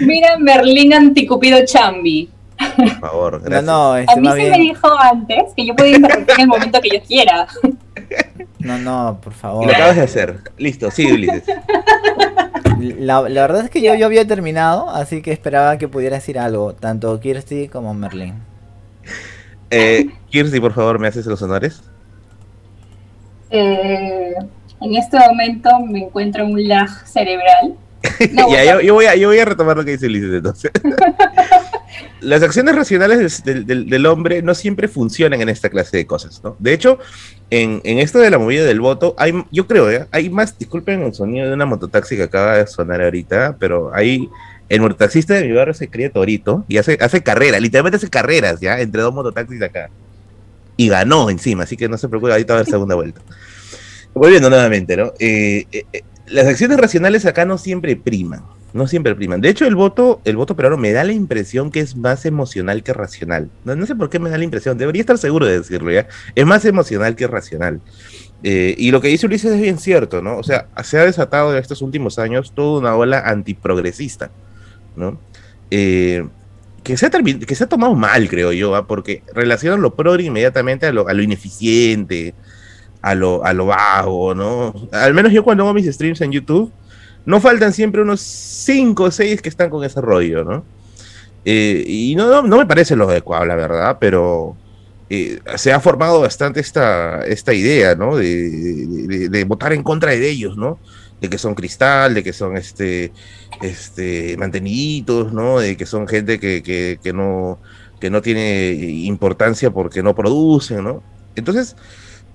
Mira, 0.01 0.37
Merlín 0.37 0.95
Anticupido 0.95 1.65
Chambi. 1.65 2.29
Por 2.77 3.01
favor, 3.01 3.41
gracias. 3.41 3.65
No, 3.65 3.91
no, 3.91 3.97
este, 3.97 4.13
a 4.13 4.17
mí 4.17 4.29
se 4.29 4.51
me 4.51 4.59
dijo 4.59 4.89
antes 5.01 5.55
que 5.57 5.67
yo 5.67 5.77
podía 5.77 5.97
interrumpir 5.97 6.35
en 6.35 6.41
el 6.41 6.49
momento 6.49 6.81
que 6.81 6.91
yo 6.99 7.05
quiera. 7.07 7.47
No, 8.59 8.79
no, 8.79 9.21
por 9.23 9.33
favor. 9.33 9.67
lo 9.67 9.73
acabas 9.73 9.97
de 9.97 10.03
hacer. 10.03 10.41
Listo, 10.59 10.91
sí, 10.91 11.11
Ulises. 11.11 11.45
La, 12.79 13.23
la, 13.29 13.43
verdad 13.43 13.65
es 13.65 13.71
que 13.71 13.81
yo, 13.81 13.95
yo 13.95 14.07
había 14.07 14.27
terminado, 14.27 14.89
así 14.91 15.23
que 15.23 15.33
esperaba 15.33 15.79
que 15.79 15.89
pudiera 15.89 16.17
decir 16.17 16.39
algo, 16.39 16.75
tanto 16.75 17.19
Kirsty 17.19 17.69
como 17.69 17.95
Merlin. 17.95 18.35
Eh, 19.71 20.11
Kirsty, 20.31 20.61
por 20.61 20.73
favor, 20.73 20.99
¿me 20.99 21.09
haces 21.09 21.27
los 21.27 21.43
honores? 21.43 21.83
Eh, 23.51 24.35
en 24.81 24.97
este 24.97 25.19
momento 25.19 25.71
me 25.81 26.05
encuentro 26.05 26.45
en 26.45 26.53
un 26.53 26.69
lag 26.69 26.89
cerebral. 27.07 27.75
ya, 28.51 28.81
yo, 28.81 28.95
voy 28.95 29.07
a, 29.07 29.17
yo 29.17 29.29
voy 29.29 29.39
a 29.39 29.45
retomar 29.45 29.77
lo 29.77 29.85
que 29.85 29.93
dice 29.93 30.07
Ulises 30.07 30.35
entonces. 30.35 30.71
Las 32.21 32.43
acciones 32.43 32.75
racionales 32.75 33.45
del, 33.45 34.07
hombre 34.07 34.43
no 34.43 34.55
siempre 34.55 34.89
funcionan 34.89 35.41
en 35.41 35.49
esta 35.49 35.71
clase 35.71 35.97
de 35.97 36.07
cosas, 36.07 36.41
¿no? 36.43 36.57
De 36.59 36.73
hecho, 36.73 36.99
en, 37.51 37.81
esto 37.85 38.19
de 38.19 38.31
la 38.31 38.39
movida 38.39 38.65
del 38.65 38.81
voto, 38.81 39.15
hay, 39.19 39.33
yo 39.51 39.67
creo, 39.67 39.91
¿eh? 39.91 40.07
hay 40.11 40.29
más, 40.29 40.59
disculpen 40.59 41.03
el 41.03 41.15
sonido 41.15 41.49
de 41.49 41.55
una 41.55 41.67
mototaxi 41.67 42.17
que 42.17 42.25
acaba 42.25 42.59
de 42.59 42.67
sonar 42.67 43.01
ahorita, 43.01 43.57
pero 43.59 43.95
hay, 43.95 44.29
el 44.69 44.81
mototaxista 44.81 45.35
de 45.35 45.47
mi 45.47 45.53
barrio 45.53 45.75
se 45.75 45.89
cría 45.89 46.13
torito 46.13 46.65
y 46.69 46.77
hace, 46.77 46.99
hace 47.01 47.23
carreras, 47.23 47.61
literalmente 47.61 47.97
hace 47.97 48.11
carreras, 48.11 48.61
¿ya? 48.61 48.81
Entre 48.81 49.01
dos 49.01 49.15
mototaxis 49.15 49.63
acá. 49.63 49.89
Y 50.77 50.89
ganó 50.89 51.31
encima, 51.31 51.65
así 51.65 51.77
que 51.77 51.89
no 51.89 51.99
se 51.99 52.09
preocupe, 52.09 52.33
ahorita 52.33 52.53
va 52.53 52.59
a 52.59 52.61
haber 52.61 52.71
segunda 52.71 52.95
vuelta. 52.95 53.21
Volviendo 54.15 54.51
nuevamente, 54.51 54.97
¿no? 54.97 55.13
Eh, 55.19 55.67
eh, 55.73 55.85
eh, 55.93 56.03
las 56.27 56.47
acciones 56.47 56.79
racionales 56.79 57.25
acá 57.27 57.45
no 57.45 57.59
siempre 57.59 57.97
priman, 57.97 58.43
no 58.73 58.87
siempre 58.87 59.15
priman. 59.15 59.41
De 59.41 59.49
hecho, 59.49 59.67
el 59.67 59.75
voto, 59.75 60.21
el 60.25 60.37
voto 60.37 60.55
peruano 60.55 60.77
me 60.77 60.93
da 60.93 61.05
la 61.05 61.13
impresión 61.13 61.71
que 61.71 61.81
es 61.81 61.97
más 61.97 62.27
emocional 62.27 62.83
que 62.83 62.93
racional. 62.93 63.51
No, 63.65 63.87
sé 63.87 63.95
por 63.95 64.11
qué 64.11 64.19
me 64.19 64.31
da 64.31 64.39
la 64.39 64.45
impresión, 64.45 64.79
debería 64.79 65.01
estar 65.01 65.19
seguro 65.19 65.47
de 65.47 65.59
decirlo 65.59 65.91
ya. 65.91 66.07
Es 66.35 66.47
más 66.47 66.65
emocional 66.65 67.17
que 67.17 67.27
racional. 67.27 67.81
y 68.43 68.91
lo 68.91 69.01
que 69.01 69.09
dice 69.09 69.27
Ulises 69.27 69.53
es 69.53 69.61
bien 69.61 69.79
cierto, 69.79 70.23
¿no? 70.23 70.37
O 70.39 70.43
sea, 70.43 70.69
se 70.85 70.99
ha 70.99 71.05
desatado 71.05 71.53
en 71.53 71.59
estos 71.59 71.83
últimos 71.83 72.19
años 72.19 72.53
toda 72.55 72.81
una 72.81 72.95
ola 72.95 73.21
antiprogresista, 73.21 74.31
¿no? 74.97 75.19
que, 76.89 76.97
se 76.97 77.07
ha 77.07 77.11
que 77.11 77.55
se 77.55 77.65
ha 77.65 77.69
tomado 77.69 77.95
mal, 77.95 78.29
creo 78.29 78.53
yo, 78.53 78.75
¿ah? 78.75 78.87
porque 78.87 79.23
relacionan 79.35 79.83
lo 79.83 79.95
progre 79.95 80.25
inmediatamente 80.25 80.87
a 80.87 80.93
lo, 80.93 81.07
a 81.07 81.13
lo 81.13 81.23
ineficiente, 81.23 82.35
a 83.03 83.15
lo, 83.15 83.45
a 83.45 83.53
lo 83.53 83.67
bajo, 83.67 84.35
¿no? 84.35 84.75
Al 84.93 85.13
menos 85.13 85.33
yo 85.33 85.45
cuando 85.45 85.65
hago 85.65 85.75
mis 85.75 85.87
streams 85.87 86.21
en 86.23 86.33
YouTube, 86.33 86.73
no 87.29 87.43
faltan 87.43 87.75
siempre 87.75 88.01
unos 88.01 88.23
5 88.23 89.05
o 89.05 89.11
6 89.11 89.43
que 89.43 89.51
están 89.51 89.69
con 89.69 89.85
ese 89.85 90.01
rollo, 90.01 90.45
¿no? 90.45 90.65
Eh, 91.45 91.85
y 91.87 92.15
no, 92.17 92.41
no, 92.41 92.57
me 92.57 92.65
parece 92.65 92.97
lo 92.97 93.07
adecuado, 93.07 93.45
la 93.45 93.55
verdad, 93.55 93.99
pero 94.01 94.57
eh, 95.11 95.39
se 95.57 95.75
ha 95.75 95.79
formado 95.79 96.23
bastante 96.23 96.61
esta, 96.61 97.23
esta 97.27 97.53
idea, 97.53 97.95
¿no? 97.95 98.17
De, 98.17 99.29
de, 99.29 99.45
votar 99.45 99.75
en 99.75 99.83
contra 99.83 100.13
de 100.13 100.27
ellos, 100.27 100.57
¿no? 100.57 100.79
De 101.21 101.29
que 101.29 101.37
son 101.37 101.55
cristal, 101.55 102.15
de 102.15 102.25
que 102.25 102.33
son 102.33 102.57
este, 102.57 103.13
este, 103.61 104.35
manteniditos, 104.39 105.31
¿no? 105.31 105.59
De 105.61 105.77
que 105.77 105.85
son 105.85 106.09
gente 106.09 106.41
que, 106.41 106.63
que, 106.63 106.99
que 107.03 107.13
no, 107.13 107.59
que 108.01 108.09
no 108.09 108.23
tiene 108.23 108.71
importancia 108.73 109.71
porque 109.71 110.03
no 110.03 110.15
producen, 110.15 110.83
¿no? 110.83 111.03
Entonces, 111.37 111.77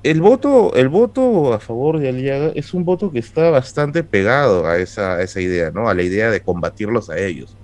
el 0.03 0.21
voto, 0.21 0.73
el 0.75 0.89
voto 0.89 1.53
a 1.53 1.59
favor 1.59 1.99
de 1.99 2.09
Aliaga 2.09 2.51
es 2.55 2.73
un 2.73 2.83
voto 2.83 3.11
que 3.11 3.19
está 3.19 3.49
bastante 3.49 4.03
pegado 4.03 4.67
a 4.67 4.77
esa, 4.77 5.21
esa 5.21 5.39
idea, 5.39 5.71
¿no? 5.71 5.87
A 5.87 5.93
la 5.93 6.03
idea 6.03 6.29
de 6.29 6.41
combatirlos 6.41 7.09
a 7.09 7.17
ellos. 7.17 7.55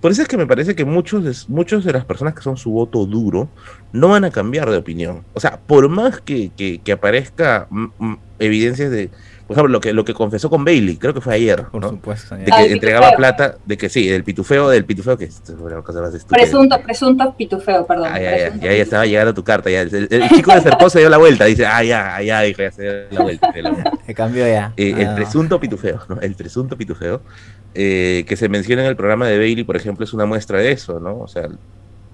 Por 0.00 0.10
eso 0.10 0.22
es 0.22 0.28
que 0.28 0.36
me 0.36 0.46
parece 0.46 0.74
que 0.74 0.84
muchos 0.84 1.48
muchos 1.48 1.84
de 1.84 1.92
las 1.92 2.04
personas 2.04 2.34
que 2.34 2.42
son 2.42 2.56
su 2.56 2.70
voto 2.70 3.06
duro 3.06 3.48
no 3.92 4.08
van 4.08 4.24
a 4.24 4.30
cambiar 4.30 4.70
de 4.70 4.76
opinión. 4.76 5.24
O 5.32 5.40
sea, 5.40 5.58
por 5.66 5.88
más 5.88 6.20
que, 6.20 6.50
que, 6.56 6.80
que 6.80 6.92
aparezca 6.92 7.68
evidencias 8.38 8.90
de, 8.90 9.10
por 9.46 9.54
ejemplo, 9.54 9.72
lo 9.72 9.80
que, 9.80 9.92
lo 9.92 10.04
que 10.04 10.12
confesó 10.12 10.50
con 10.50 10.64
Bailey, 10.64 10.96
creo 10.96 11.14
que 11.14 11.20
fue 11.20 11.34
ayer, 11.34 11.66
Por 11.66 11.88
supuesto. 11.88 12.34
De 12.34 12.46
que 12.46 12.72
entregaba 12.72 13.12
plata, 13.12 13.56
de 13.64 13.76
que 13.76 13.88
sí, 13.88 14.08
del 14.08 14.24
pitufeo, 14.24 14.68
del 14.68 14.84
pitufeo, 14.84 15.16
que 15.16 15.26
es 15.26 15.40
una 15.56 15.82
cosa 15.82 16.00
más 16.00 16.12
estúpida. 16.12 16.42
Presunto, 16.42 16.82
presunto 16.82 17.34
pitufeo, 17.36 17.86
perdón. 17.86 18.08
Ah, 18.10 18.20
ya, 18.20 18.48
ya, 18.56 18.56
ya, 18.56 18.70
estaba 18.72 19.06
llegando 19.06 19.34
tu 19.34 19.44
carta, 19.44 19.70
ya. 19.70 19.82
El, 19.82 20.08
chico 20.34 20.52
de 20.52 20.62
Serpó 20.62 20.90
se 20.90 20.98
dio 20.98 21.08
la 21.08 21.18
vuelta, 21.18 21.44
dice, 21.44 21.64
ah, 21.64 21.84
ya, 21.84 22.20
ya, 22.22 22.40
dijo, 22.40 22.60
ya 22.60 22.72
se 22.72 22.82
dio 22.82 22.92
la 23.12 23.22
vuelta. 23.22 23.52
Se 24.04 24.14
cambió 24.14 24.44
ya. 24.48 24.72
Eh, 24.76 24.94
el 24.98 25.06
ah. 25.06 25.14
presunto 25.14 25.60
pitufeo, 25.60 26.00
¿no? 26.08 26.20
El 26.20 26.34
presunto 26.34 26.76
pitufeo, 26.76 27.22
eh, 27.74 28.24
que 28.26 28.34
se 28.34 28.48
menciona 28.48 28.82
en 28.82 28.88
el 28.88 28.96
programa 28.96 29.28
de 29.28 29.38
Bailey, 29.38 29.62
por 29.62 29.76
ejemplo, 29.76 30.04
es 30.04 30.12
una 30.12 30.26
muestra 30.26 30.58
de 30.58 30.72
eso, 30.72 30.98
¿no? 30.98 31.20
O 31.20 31.28
sea, 31.28 31.48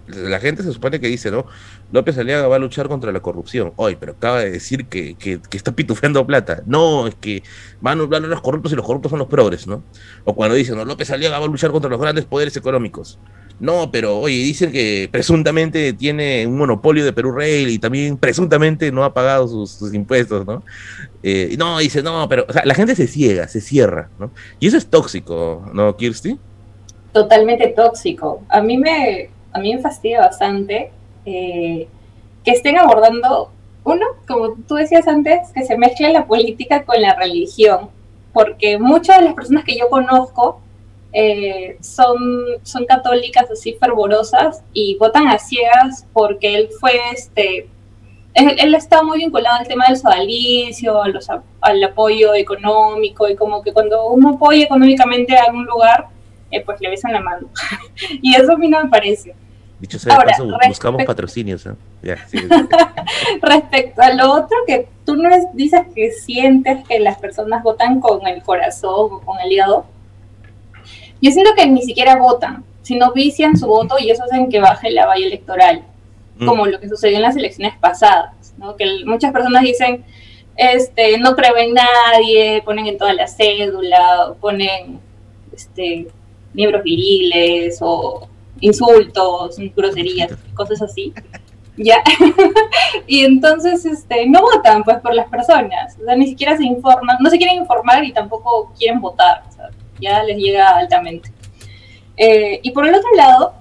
la 0.07 0.41
gente 0.41 0.63
se 0.63 0.73
supone 0.73 1.01
que 1.01 1.09
dice, 1.09 1.31
¿no? 1.31 1.47
López 1.93 2.19
Aliaga 2.19 2.49
va 2.49 2.57
a 2.57 2.59
luchar 2.59 2.89
contra 2.89 3.13
la 3.13 3.21
corrupción. 3.21 3.73
Hoy, 3.77 3.97
pero 3.99 4.13
acaba 4.13 4.41
de 4.41 4.51
decir 4.51 4.87
que, 4.87 5.15
que, 5.15 5.41
está 5.53 5.73
pitufeando 5.73 6.27
plata. 6.27 6.63
No, 6.67 7.07
es 7.07 7.15
que 7.15 7.43
van 7.81 8.01
a 8.01 8.03
hablar 8.03 8.23
los 8.23 8.41
corruptos 8.41 8.73
y 8.73 8.77
los 8.77 8.87
corruptos 8.87 9.11
son 9.11 9.19
los 9.19 9.29
progres, 9.29 9.67
¿no? 9.67 9.83
O 10.25 10.35
cuando 10.35 10.55
dicen, 10.55 10.77
no, 10.77 10.85
López 10.85 11.11
Aliaga 11.11 11.39
va 11.39 11.45
a 11.47 11.49
luchar 11.49 11.71
contra 11.71 11.91
los 11.91 12.01
grandes 12.01 12.25
poderes 12.25 12.57
económicos. 12.57 13.19
No, 13.61 13.91
pero 13.93 14.19
oye, 14.19 14.35
dicen 14.35 14.73
que 14.73 15.09
presuntamente 15.13 15.93
tiene 15.93 16.47
un 16.47 16.59
monopolio 16.59 17.05
de 17.05 17.13
Perú 17.13 17.31
Rail 17.33 17.69
y 17.69 17.79
también 17.79 18.17
presuntamente 18.17 18.91
no 18.91 19.05
ha 19.05 19.15
pagado 19.15 19.47
sus, 19.47 19.95
impuestos, 19.95 20.45
¿no? 20.45 20.65
Eh, 21.23 21.55
no, 21.57 21.79
dice, 21.79 22.03
no, 22.03 22.29
pero 22.29 22.45
o 22.49 22.53
sea, 22.53 22.65
la 22.65 22.75
gente 22.75 22.97
se 22.97 23.07
ciega, 23.07 23.47
se 23.47 23.61
cierra, 23.61 24.11
¿no? 24.19 24.33
Y 24.59 24.67
eso 24.67 24.77
es 24.77 24.87
tóxico, 24.87 25.71
¿no, 25.73 25.97
Kirsty? 25.97 26.39
Totalmente 27.13 27.69
tóxico. 27.69 28.43
A 28.49 28.63
mí 28.63 28.79
me, 28.79 29.31
a 29.53 29.59
mí 29.59 29.75
me 29.75 29.81
fastidia 29.81 30.21
bastante 30.21 30.91
eh, 31.25 31.89
que 32.45 32.51
estén 32.51 32.79
abordando, 32.79 33.51
uno, 33.85 34.07
como 34.27 34.55
tú 34.67 34.77
decías 34.77 35.07
antes, 35.07 35.51
que 35.53 35.65
se 35.65 35.77
mezcla 35.77 36.11
la 36.11 36.27
política 36.27 36.85
con 36.85 37.01
la 37.01 37.15
religión, 37.15 37.91
porque 38.33 38.79
muchas 38.79 39.19
de 39.19 39.27
las 39.27 39.35
personas 39.35 39.65
que 39.65 39.77
yo 39.77 39.89
conozco 39.89 40.61
eh, 41.13 41.77
son, 41.81 42.17
son 42.63 42.87
católicas 42.87 43.51
así 43.51 43.75
fervorosas 43.75 44.63
y 44.73 44.97
votan 44.97 45.29
a 45.29 45.39
ciegas 45.39 46.07
porque 46.13 46.55
él 46.55 46.71
fue, 46.81 46.93
este, 47.13 47.69
él, 48.35 48.75
está 48.75 49.03
muy 49.03 49.19
vinculado 49.19 49.59
al 49.59 49.69
tema 49.69 49.87
del 49.89 49.99
sodalicio, 49.99 51.03
al 51.61 51.85
apoyo 51.85 52.35
económico 52.35 53.29
y 53.29 53.37
como 53.37 53.63
que 53.63 53.73
cuando 53.73 54.07
uno 54.09 54.31
apoya 54.31 54.65
económicamente 54.65 55.37
a 55.37 55.45
algún 55.45 55.67
lugar, 55.67 56.07
eh, 56.51 56.63
pues 56.65 56.81
le 56.81 56.89
besan 56.91 57.13
la 57.13 57.21
mano. 57.21 57.49
y 58.23 58.35
eso 58.35 58.53
a 58.53 58.57
mí 58.57 58.69
no 58.69 58.83
me 58.83 58.89
parece. 58.89 59.35
Dicho 59.83 59.99
sea 59.99 60.17
de 60.17 60.25
paso, 60.27 60.49
buscamos 60.69 61.05
patrocinios. 61.07 61.67
¿eh? 61.67 61.75
respecto 63.43 64.01
a 64.01 64.15
lo 64.15 64.33
otro 64.33 64.57
que 64.65 64.87
tú 65.05 65.17
no 65.17 65.29
dices 65.55 65.81
que 65.93 66.13
sientes 66.13 66.87
que 66.87 67.01
las 67.01 67.19
personas 67.19 67.65
votan 67.65 67.99
con 67.99 68.25
el 68.29 68.45
corazón 68.45 69.15
o 69.15 69.21
con 69.23 69.41
el 69.41 69.51
hígado, 69.51 69.87
yo 71.21 71.33
siento 71.33 71.51
que 71.57 71.67
ni 71.67 71.83
siquiera 71.83 72.15
votan, 72.15 72.65
sino 72.83 73.13
vician 73.13 73.57
su 73.57 73.67
voto 73.67 73.97
y 73.99 74.09
eso 74.09 74.23
hacen 74.23 74.49
que 74.49 74.61
baje 74.61 74.89
la 74.93 75.07
valla 75.07 75.27
electoral, 75.27 75.83
mm. 76.37 76.47
como 76.47 76.67
lo 76.67 76.79
que 76.79 76.89
sucedió 76.89 77.17
en 77.17 77.23
las 77.23 77.35
elecciones 77.35 77.77
pasadas, 77.77 78.55
¿no? 78.59 78.77
que 78.77 78.87
muchas 79.05 79.33
personas 79.33 79.65
dicen, 79.65 80.05
este, 80.55 81.19
no 81.19 81.35
creo 81.35 81.57
en 81.57 81.75
nadie, 81.75 82.63
ponen 82.65 82.87
en 82.87 82.99
toda 82.99 83.15
la 83.15 83.27
cédula, 83.27 84.35
ponen 84.41 85.01
este, 85.53 86.07
miembros 86.55 86.85
viriles 86.85 87.79
o 87.81 88.29
insultos, 88.63 89.57
groserías, 89.77 90.33
cosas 90.55 90.81
así. 90.81 91.13
Ya. 91.77 92.03
y 93.07 93.25
entonces 93.25 93.85
este, 93.85 94.27
no 94.27 94.41
votan 94.41 94.85
pues 94.85 94.99
por 95.01 95.15
las 95.15 95.29
personas, 95.29 95.97
o 96.01 96.05
sea, 96.05 96.17
ni 96.17 96.27
siquiera 96.27 96.57
se 96.57 96.65
informan, 96.65 97.17
no 97.21 97.31
se 97.31 97.39
quieren 97.39 97.57
informar 97.57 98.05
y 98.05 98.13
tampoco 98.13 98.73
quieren 98.79 99.01
votar, 99.01 99.43
o 99.49 99.53
sea, 99.53 99.71
ya 100.01 100.23
les 100.23 100.37
llega 100.37 100.69
altamente. 100.77 101.31
Eh, 102.17 102.61
y 102.63 102.71
por 102.71 102.87
el 102.87 102.95
otro 102.95 103.09
lado, 103.17 103.55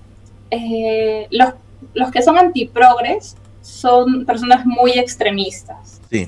eh, 0.50 1.27
los, 1.31 1.53
los 1.93 2.12
que 2.12 2.22
son 2.22 2.38
antiprogres 2.38 3.38
son 3.62 4.25
personas 4.25 4.65
muy 4.65 4.91
extremistas. 4.91 6.01
Sí. 6.10 6.27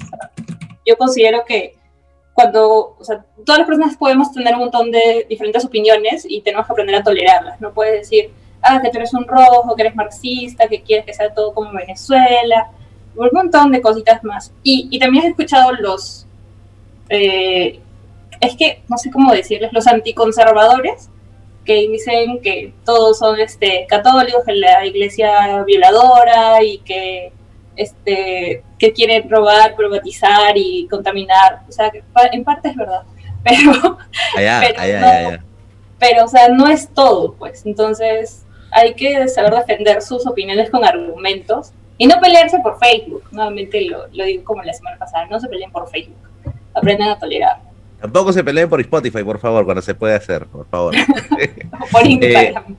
Yo 0.85 0.97
considero 0.97 1.43
que 1.45 1.75
cuando, 2.33 2.95
o 2.97 3.03
sea, 3.03 3.25
todas 3.45 3.59
las 3.59 3.67
personas 3.67 3.97
podemos 3.97 4.31
tener 4.31 4.53
un 4.53 4.61
montón 4.61 4.89
de 4.89 5.25
diferentes 5.29 5.63
opiniones 5.63 6.25
y 6.27 6.41
tenemos 6.41 6.65
que 6.65 6.71
aprender 6.71 6.95
a 6.95 7.03
tolerarlas. 7.03 7.61
No 7.61 7.73
puedes 7.73 8.01
decir, 8.09 8.31
ah, 8.63 8.79
que 8.81 8.89
tú 8.89 8.97
eres 8.97 9.13
un 9.13 9.27
rojo, 9.27 9.75
que 9.75 9.83
eres 9.83 9.95
marxista, 9.95 10.67
que 10.67 10.81
quieres 10.81 11.05
que 11.05 11.13
sea 11.13 11.33
todo 11.33 11.53
como 11.53 11.71
Venezuela, 11.71 12.69
un 13.15 13.29
montón 13.31 13.71
de 13.71 13.81
cositas 13.81 14.23
más. 14.23 14.51
Y, 14.63 14.87
y 14.91 14.99
también 14.99 15.25
he 15.25 15.29
escuchado 15.29 15.71
los, 15.73 16.25
eh, 17.09 17.79
es 18.39 18.55
que 18.55 18.81
no 18.87 18.97
sé 18.97 19.11
cómo 19.11 19.31
decirles, 19.31 19.71
los 19.71 19.87
anticonservadores 19.87 21.09
que 21.65 21.75
dicen 21.87 22.41
que 22.41 22.73
todos 22.83 23.19
son 23.19 23.39
este, 23.39 23.85
católicos, 23.87 24.43
que 24.45 24.53
la 24.53 24.85
iglesia 24.85 25.63
violadora 25.63 26.61
y 26.61 26.79
que, 26.79 27.31
este, 27.75 28.63
que 28.77 28.93
quieren 28.93 29.29
robar, 29.29 29.75
privatizar 29.75 30.57
y 30.57 30.87
contaminar. 30.89 31.61
O 31.69 31.71
sea, 31.71 31.91
en 32.31 32.43
parte 32.43 32.69
es 32.69 32.75
verdad, 32.75 33.03
pero, 33.43 33.97
pero, 34.75 35.43
pero, 35.99 36.25
o 36.25 36.27
sea, 36.27 36.49
no 36.49 36.67
es 36.67 36.89
todo, 36.89 37.33
pues. 37.35 37.65
Entonces, 37.65 38.42
hay 38.73 38.93
que 38.95 39.27
saber 39.27 39.53
defender 39.53 40.01
sus 40.01 40.25
opiniones 40.27 40.69
con 40.69 40.83
argumentos 40.83 41.71
y 41.97 42.07
no 42.07 42.19
pelearse 42.19 42.59
por 42.59 42.77
Facebook. 42.79 43.23
Nuevamente 43.31 43.81
lo, 43.81 44.07
lo 44.11 44.25
digo 44.25 44.43
como 44.43 44.63
la 44.63 44.73
semana 44.73 44.97
pasada, 44.97 45.27
no 45.27 45.39
se 45.39 45.47
peleen 45.47 45.71
por 45.71 45.89
Facebook, 45.89 46.17
aprendan 46.73 47.09
a 47.09 47.19
tolerar. 47.19 47.73
Tampoco 48.03 48.33
se 48.33 48.43
peleen 48.43 48.67
por 48.67 48.81
Spotify, 48.81 49.23
por 49.23 49.39
favor, 49.39 49.63
cuando 49.63 49.81
se 49.81 49.95
puede 49.95 50.13
hacer, 50.15 50.45
por 50.47 50.67
favor. 50.67 50.93
por 51.91 52.05
Instagram. 52.05 52.75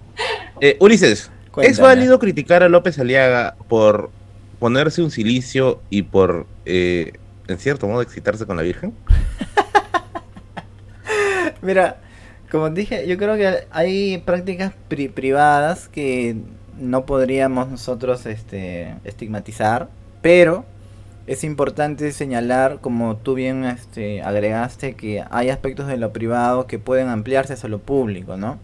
Eh, 0.61 0.69
eh, 0.69 0.77
Ulises, 0.81 1.31
¿es 1.63 1.81
válido 1.81 2.19
criticar 2.19 2.63
a 2.63 2.69
López 2.69 2.99
Aliaga 2.99 3.57
por 3.69 4.11
ponerse 4.59 5.01
un 5.01 5.11
silicio 5.11 5.81
y 5.89 6.03
por, 6.03 6.47
eh, 6.67 7.15
en 7.49 7.59
cierto 7.59 7.87
modo, 7.87 8.03
excitarse 8.03 8.45
con 8.45 8.59
la 8.59 8.63
Virgen? 8.63 8.93
Mira, 11.63 11.97
como 12.55 12.71
dije, 12.71 13.05
yo 13.09 13.19
creo 13.19 13.37
que 13.37 13.67
hay 13.73 14.19
prácticas 14.19 14.75
privadas 14.89 15.89
que 15.89 16.37
no 16.79 17.05
podríamos 17.05 17.69
nosotros 17.69 18.27
este, 18.27 18.95
estigmatizar, 19.03 19.89
pero 20.23 20.65
es 21.27 21.43
importante 21.43 22.13
señalar, 22.13 22.79
como 22.81 23.17
tú 23.17 23.35
bien 23.35 23.65
este, 23.65 24.23
agregaste, 24.23 24.95
que 24.95 25.25
hay 25.33 25.49
aspectos 25.49 25.89
de 25.89 25.97
lo 25.97 26.13
privado 26.13 26.69
que 26.69 26.79
pueden 26.79 27.09
ampliarse 27.09 27.55
hacia 27.55 27.69
lo 27.69 27.81
público, 27.81 28.37
¿no? 28.37 28.61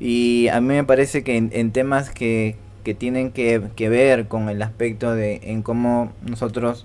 Y 0.00 0.48
a 0.48 0.60
mí 0.60 0.74
me 0.74 0.82
parece 0.82 1.22
que 1.22 1.36
en, 1.36 1.70
temas 1.70 2.10
que, 2.10 2.56
que 2.82 2.94
tienen 2.94 3.30
que, 3.30 3.62
que, 3.76 3.88
ver 3.88 4.26
con 4.26 4.48
el 4.48 4.60
aspecto 4.60 5.14
de 5.14 5.38
en 5.44 5.62
cómo 5.62 6.10
nosotros 6.20 6.84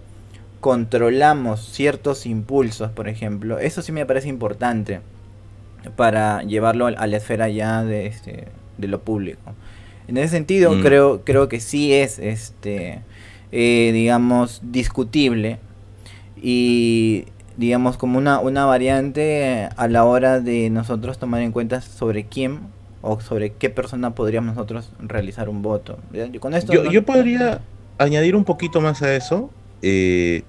controlamos 0.60 1.74
ciertos 1.74 2.28
impulsos, 2.28 2.92
por 2.92 3.10
ejemplo, 3.10 3.58
eso 3.58 3.82
sí 3.82 3.92
me 3.92 4.06
parece 4.06 4.28
importante 4.28 5.02
para 5.96 6.44
llevarlo 6.44 6.88
a 6.88 7.08
la 7.08 7.18
esfera 7.18 7.50
ya 7.50 7.84
de, 7.84 8.08
este, 8.08 8.48
de 8.78 8.88
lo 8.88 9.02
público. 9.02 9.54
En 10.08 10.18
ese 10.18 10.30
sentido, 10.30 10.74
mm. 10.74 10.82
creo, 10.82 11.24
creo 11.24 11.48
que 11.50 11.60
sí 11.60 11.94
es 11.94 12.20
este 12.20 13.02
eh, 13.52 13.90
digamos, 13.94 14.62
discutible 14.64 15.58
y, 16.40 17.26
digamos, 17.58 17.98
como 17.98 18.20
una, 18.20 18.40
una 18.40 18.66
variante 18.66 19.70
a 19.76 19.88
la 19.88 20.06
hora 20.06 20.40
de 20.40 20.70
nosotros 20.70 21.18
tomar 21.18 21.42
en 21.42 21.52
cuenta 21.52 21.82
sobre 21.82 22.26
quién 22.26 22.60
o 23.02 23.20
sobre 23.22 23.54
qué 23.54 23.72
persona 23.72 24.14
podríamos 24.14 24.56
nosotros 24.56 24.92
realizar 25.00 25.50
un 25.50 25.64
voto. 25.64 25.98
Con 26.40 26.54
esto 26.54 26.92
yo, 26.92 27.04
podría 27.06 27.62
añadir 27.98 28.36
un 28.36 28.44
poquito 28.44 28.82
más 28.82 29.02
a 29.02 29.16
eso. 29.16 29.50
Eh, 29.82 30.44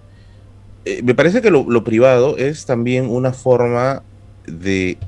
eh, 0.84 1.00
me 1.02 1.14
parece 1.14 1.40
que 1.40 1.50
lo, 1.50 1.84
privado 1.84 2.36
es 2.36 2.66
también 2.66 3.08
una 3.08 3.32
forma 3.32 4.02
de 4.46 4.98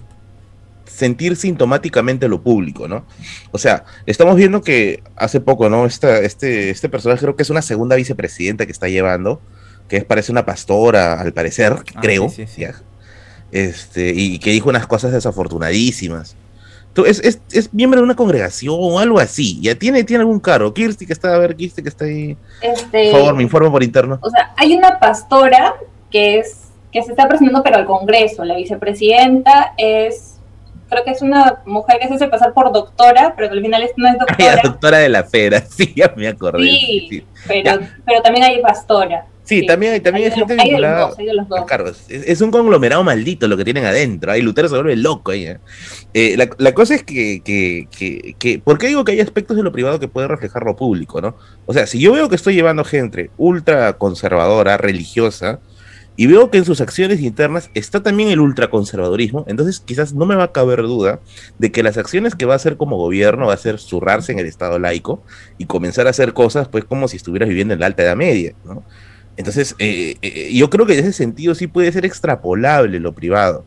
sentir 0.93 1.37
sintomáticamente 1.37 2.29
lo 2.29 2.43
público, 2.43 2.89
¿no? 2.89 3.07
O 3.51 3.59
sea, 3.59 3.85
estamos 4.07 4.37
viendo 4.37 4.63
que 4.63 5.03
hace 5.17 5.41
poco, 5.41 5.69
¿no? 5.69 5.87
Esta, 5.87 6.19
este, 6.19 6.71
este 6.71 6.89
personaje 6.89 7.21
creo 7.21 7.37
que 7.37 7.43
es 7.43 7.51
una 7.51 7.63
segunda 7.63 7.97
vicepresidenta 7.97 8.67
que 8.67 8.73
está 8.73 8.89
llevando, 8.89 9.41
que 9.89 10.03
parece 10.03 10.33
una 10.33 10.45
pastora, 10.45 11.21
al 11.21 11.33
parecer, 11.33 11.73
ah, 11.73 12.01
creo, 12.01 12.33
Este, 13.53 14.13
y 14.15 14.39
que 14.39 14.51
dijo 14.51 14.69
unas 14.69 14.87
cosas 14.87 15.13
desafortunadísimas. 15.13 16.37
Es, 17.07 17.21
es, 17.21 17.41
es, 17.53 17.73
miembro 17.73 18.01
de 18.01 18.05
una 18.05 18.17
congregación 18.17 18.77
o 18.79 18.99
algo 18.99 19.19
así. 19.19 19.59
Ya 19.63 19.75
tiene, 19.75 20.05
tiene 20.05 20.21
algún 20.21 20.41
cargo. 20.41 20.75
Kirsti 20.75 21.07
que 21.07 21.15
está, 21.15 21.35
a 21.35 21.39
ver, 21.39 21.57
Kirsti 21.57 21.83
que 21.83 21.89
está 21.89 22.05
ahí. 22.05 22.37
Este, 22.61 23.11
por 23.11 23.21
favor, 23.21 23.35
me 23.35 23.43
informo 23.43 23.73
por 23.73 23.83
interno. 23.83 24.19
O 24.21 24.29
sea, 24.29 24.53
hay 24.59 24.75
una 24.77 24.99
pastora 25.01 25.75
que 26.11 26.41
es 26.41 26.63
que 26.93 27.03
se 27.03 27.13
está 27.13 27.27
presentando 27.27 27.63
pero 27.63 27.77
al 27.77 27.87
Congreso. 27.87 28.45
La 28.45 28.57
vicepresidenta 28.57 29.73
es 29.79 30.32
creo 30.93 31.05
que 31.05 31.11
es 31.11 31.23
una 31.23 31.63
mujer 31.65 31.99
que 31.99 32.09
se 32.09 32.15
hace 32.15 32.29
pasar 32.29 32.53
por 32.53 32.71
doctora, 32.71 33.35
pero 33.35 33.51
al 33.51 33.61
final 33.61 33.83
no 33.97 34.09
es 34.09 34.19
doctora. 34.19 34.57
La 34.57 34.63
doctora 34.63 34.99
de 34.99 35.09
la 35.09 35.27
pera, 35.27 35.61
sí, 35.69 35.93
ya 35.97 36.13
me 36.17 36.29
acordé. 36.29 36.65
Sí, 36.65 37.25
Pero, 37.49 37.81
pero 38.05 38.23
también 38.23 38.45
hay 38.45 38.61
pastora. 38.61 39.27
Sí, 39.45 39.67
también, 39.67 39.95
hay, 39.95 40.01
también 40.01 40.31
hay, 40.31 40.39
gente 40.39 40.55
vinculada 40.55 41.11
Es, 42.09 42.41
un 42.41 42.53
conglomerado 42.53 43.03
maldito 43.03 43.49
lo 43.49 43.57
que 43.57 43.65
tienen 43.65 43.85
adentro. 43.85 44.31
Ahí 44.31 44.41
Lutero 44.41 44.69
se 44.69 44.77
vuelve 44.77 44.95
loco 44.95 45.33
ahí. 45.33 45.47
¿eh? 45.47 45.59
Eh, 46.15 46.37
la, 46.37 46.49
la, 46.59 46.73
cosa 46.73 46.95
es 46.95 47.03
que, 47.03 47.43
que, 47.45 47.89
que, 47.91 48.37
que, 48.39 48.61
¿por 48.61 48.79
qué 48.79 48.87
digo 48.87 49.05
que 49.05 49.13
hay 49.13 49.21
aspectos 49.21 49.57
de 49.57 49.65
lo 49.65 49.73
privado 49.73 49.99
que 49.99 50.07
pueden 50.07 50.31
reflejar 50.31 50.63
lo 50.63 50.77
público, 50.77 51.21
no? 51.21 51.37
O 51.67 51.73
sea, 51.73 51.89
si 51.89 51.99
yo 51.99 52.13
veo 52.13 52.29
que 52.29 52.37
estoy 52.37 52.55
llevando 52.55 52.85
gente 52.85 53.31
ultra 53.37 53.95
conservadora, 53.95 54.77
religiosa, 54.77 55.59
y 56.17 56.27
veo 56.27 56.51
que 56.51 56.59
en 56.59 56.65
sus 56.65 56.81
acciones 56.81 57.21
internas 57.21 57.71
está 57.75 58.03
también 58.03 58.31
el 58.31 58.41
ultraconservadurismo, 58.41 59.45
entonces 59.49 59.81
quizás 59.81 60.13
no 60.13 60.27
me 60.27 60.35
va 60.35 60.45
a 60.45 60.53
caber 60.53 60.83
duda 60.83 61.21
de 61.59 61.73
que 61.73 61.83
las 61.83 61.97
acciones 61.97 62.35
que 62.35 62.45
va 62.45 62.53
a 62.55 62.57
hacer 62.57 62.77
como 62.77 62.97
gobierno 62.97 63.47
va 63.47 63.55
a 63.55 63.59
ser 63.59 63.79
zurrarse 63.79 64.33
en 64.33 64.39
el 64.39 64.47
Estado 64.47 64.79
laico 64.79 65.23
y 65.59 65.67
comenzar 65.67 66.07
a 66.07 66.11
hacer 66.11 66.33
cosas 66.35 66.69
pues 66.69 66.85
como 66.85 67.09
si 67.09 67.17
estuvieras 67.17 67.49
viviendo 67.49 67.75
en 67.75 67.81
la 67.81 67.87
Alta 67.87 68.03
Edad 68.03 68.17
Media, 68.17 68.55
¿no? 68.65 68.85
Entonces, 69.37 69.75
eh, 69.79 70.17
eh, 70.21 70.51
yo 70.53 70.69
creo 70.69 70.87
que 70.87 70.93
en 70.95 71.01
ese 71.01 71.13
sentido 71.13 71.55
sí 71.55 71.67
puede 71.67 71.91
ser 71.91 72.05
extrapolable 72.05 73.01
lo 73.01 73.15
privado. 73.15 73.65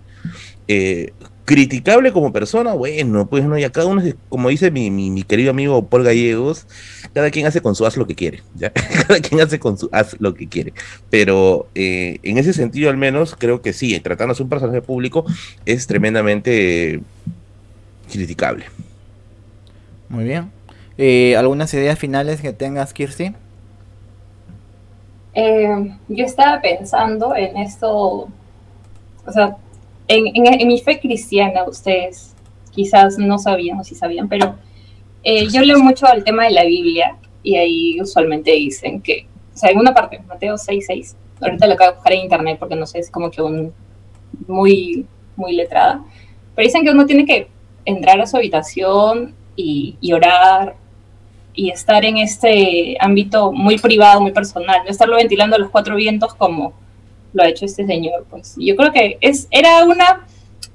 Eh, 0.68 1.12
criticable 1.46 2.12
como 2.12 2.34
persona, 2.34 2.74
bueno, 2.74 3.28
pues 3.28 3.44
no, 3.46 3.58
ya 3.58 3.72
cada 3.72 3.88
uno, 3.88 4.02
como 4.30 4.50
dice 4.50 4.72
mi, 4.72 4.90
mi, 4.90 5.24
querido 5.24 5.52
amigo 5.52 5.86
Paul 5.86 6.04
Gallegos, 6.04 6.66
cada 7.14 7.30
quien 7.30 7.46
hace 7.46 7.62
con 7.62 7.76
su 7.76 7.86
haz 7.86 7.98
lo 7.98 8.08
que 8.08 8.16
quiere, 8.16 8.42
¿ya? 8.56 8.72
cada 9.08 9.20
quien 9.20 9.40
hace 9.42 9.60
con 9.60 9.78
su 9.78 9.88
haz 9.92 10.16
lo 10.20 10.34
que 10.34 10.48
quiere. 10.48 10.74
Pero 11.12 11.68
eh, 11.76 12.18
en 12.24 12.40
ese 12.40 12.52
sentido, 12.52 12.90
al 12.90 12.98
menos, 12.98 13.36
creo 13.38 13.62
que 13.62 13.74
sí, 13.74 13.98
tratándose 14.00 14.42
un 14.42 14.50
personaje 14.50 14.82
público, 14.82 15.24
es 15.66 15.86
tremendamente 15.86 17.00
criticable. 18.12 18.66
Muy 20.10 20.24
bien. 20.24 20.52
Eh, 20.98 21.36
¿Algunas 21.38 21.74
ideas 21.76 22.00
finales 22.00 22.42
que 22.42 22.54
tengas, 22.54 22.92
Kirsti? 22.94 23.34
Eh, 25.36 25.96
yo 26.08 26.26
estaba 26.26 26.62
pensando 26.62 27.36
en 27.36 27.58
esto, 27.58 28.30
o 29.26 29.32
sea, 29.32 29.58
en, 30.08 30.68
mi 30.68 30.80
fe 30.80 31.00
cristiana, 31.00 31.64
ustedes 31.64 32.36
quizás 32.72 33.18
no 33.18 33.38
sabían 33.38 33.80
o 33.80 33.84
si 33.84 33.96
sabían, 33.96 34.28
pero 34.28 34.56
eh, 35.24 35.48
yo 35.48 35.62
leo 35.62 35.80
mucho 35.80 36.06
el 36.14 36.24
tema 36.24 36.46
de 36.46 36.52
la 36.52 36.66
Biblia 36.66 37.18
y 37.42 37.56
ahí 37.56 38.02
usualmente 38.02 38.52
dicen 38.52 39.02
que, 39.02 39.28
o 39.54 39.58
sea, 39.58 39.70
en 39.72 39.80
una 39.80 39.94
parte, 39.94 40.20
Mateo 40.28 40.56
6.6, 40.56 41.16
ahorita 41.42 41.68
lo 41.68 41.74
acabo 41.74 41.92
de 41.92 41.96
buscar 41.96 42.14
en 42.14 42.22
internet 42.22 42.58
porque 42.60 42.76
no 42.76 42.86
sé, 42.86 43.00
es 43.00 43.10
como 43.10 43.32
que 43.32 43.42
un 43.42 43.74
muy, 44.48 45.06
muy 45.36 45.54
letrada, 45.54 46.04
pero 46.54 46.66
dicen 46.66 46.84
que 46.84 46.92
uno 46.92 47.06
tiene 47.06 47.26
que 47.26 47.48
entrar 47.86 48.20
a 48.20 48.28
su 48.28 48.38
habitación 48.38 49.34
y, 49.56 49.98
y 50.02 50.14
orar 50.14 50.76
y 51.54 51.70
estar 51.70 52.04
en 52.04 52.18
este 52.18 52.98
ámbito 53.00 53.52
muy 53.54 53.78
privado, 53.78 54.20
muy 54.20 54.32
personal, 54.32 54.82
no 54.84 54.92
estarlo 54.92 55.16
ventilando 55.16 55.56
a 55.56 55.60
los 55.60 55.70
cuatro 55.70 55.96
vientos 55.96 56.34
como 56.34 56.74
lo 57.36 57.44
ha 57.44 57.50
hecho 57.50 57.66
este 57.66 57.86
señor. 57.86 58.26
Pues 58.30 58.56
yo 58.58 58.76
creo 58.76 58.92
que 58.92 59.18
es, 59.22 59.48
era, 59.52 59.84
una, 59.84 60.26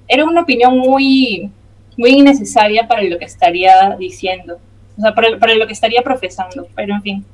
era 0.06 0.24
una 0.24 0.42
opinión 0.42 0.78
muy, 0.78 1.50
muy 1.96 2.10
innecesaria 2.10 2.86
para 2.86 3.02
lo 3.02 3.18
que 3.18 3.24
estaría 3.24 3.96
diciendo, 3.98 4.58
o 4.96 5.00
sea, 5.00 5.14
para, 5.14 5.38
para 5.38 5.54
lo 5.54 5.66
que 5.66 5.72
estaría 5.72 6.02
profesando, 6.02 6.68
pero 6.76 6.94
en 6.94 7.02
fin, 7.02 7.24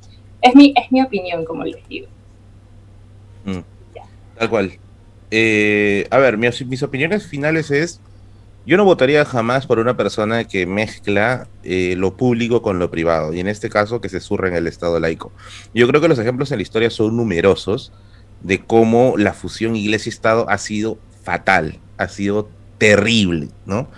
es 0.40 0.54
mi, 0.54 0.72
es 0.76 0.90
mi 0.90 1.02
opinión, 1.02 1.44
como 1.44 1.64
les 1.64 1.86
digo. 1.88 2.06
Mm, 3.44 3.60
tal 4.38 4.50
cual. 4.50 4.72
Eh, 5.30 6.06
a 6.10 6.18
ver, 6.18 6.38
mis, 6.38 6.64
mis, 6.66 6.82
opiniones 6.84 7.26
finales 7.26 7.70
es, 7.72 8.00
yo 8.64 8.76
no 8.76 8.84
votaría 8.84 9.24
jamás 9.24 9.66
por 9.66 9.80
una 9.80 9.96
persona 9.96 10.44
que 10.44 10.66
mezcla 10.66 11.48
eh, 11.64 11.94
lo 11.96 12.16
público 12.16 12.62
con 12.62 12.78
lo 12.78 12.90
privado, 12.90 13.32
y 13.34 13.40
en 13.40 13.48
este 13.48 13.68
caso 13.68 14.00
que 14.00 14.08
se 14.08 14.20
surra 14.20 14.48
en 14.48 14.54
el 14.54 14.68
Estado 14.68 15.00
laico. 15.00 15.32
Yo 15.74 15.88
creo 15.88 16.00
que 16.00 16.08
los 16.08 16.18
ejemplos 16.18 16.52
en 16.52 16.58
la 16.58 16.62
historia 16.62 16.90
son 16.90 17.16
numerosos, 17.16 17.92
de 18.46 18.60
cómo 18.60 19.14
la 19.16 19.32
fusión 19.34 19.74
iglesia-estado 19.74 20.48
ha 20.48 20.56
sido 20.58 20.98
fatal, 21.24 21.80
ha 21.98 22.06
sido 22.06 22.48
terrible, 22.78 23.48
¿no? 23.66 23.88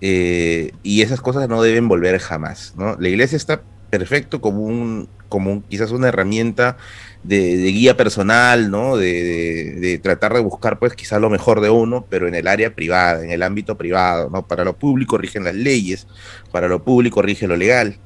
Eh, 0.00 0.72
y 0.84 1.02
esas 1.02 1.20
cosas 1.20 1.48
no 1.48 1.60
deben 1.60 1.88
volver 1.88 2.18
jamás, 2.20 2.72
¿no? 2.76 2.96
La 3.00 3.08
iglesia 3.08 3.36
está 3.36 3.62
perfecto 3.90 4.40
como 4.40 4.60
un, 4.60 5.08
como 5.28 5.64
quizás 5.68 5.90
una 5.90 6.06
herramienta 6.06 6.76
de, 7.24 7.56
guía 7.56 7.96
personal, 7.96 8.70
¿no? 8.70 8.96
De, 8.96 9.74
de, 9.80 9.98
tratar 9.98 10.34
de 10.34 10.40
buscar, 10.40 10.78
pues, 10.78 10.94
quizás 10.94 11.20
lo 11.20 11.28
mejor 11.28 11.60
de 11.60 11.70
uno, 11.70 12.06
pero 12.08 12.28
en 12.28 12.36
el 12.36 12.46
área 12.46 12.76
privada, 12.76 13.24
en 13.24 13.32
el 13.32 13.42
ámbito 13.42 13.76
privado, 13.76 14.30
¿no? 14.30 14.46
Para 14.46 14.62
lo 14.62 14.78
público 14.78 15.18
rigen 15.18 15.42
las 15.42 15.56
leyes, 15.56 16.06
para 16.52 16.68
lo 16.68 16.84
público 16.84 17.22
rige 17.22 17.48
lo 17.48 17.56
legal. 17.56 17.98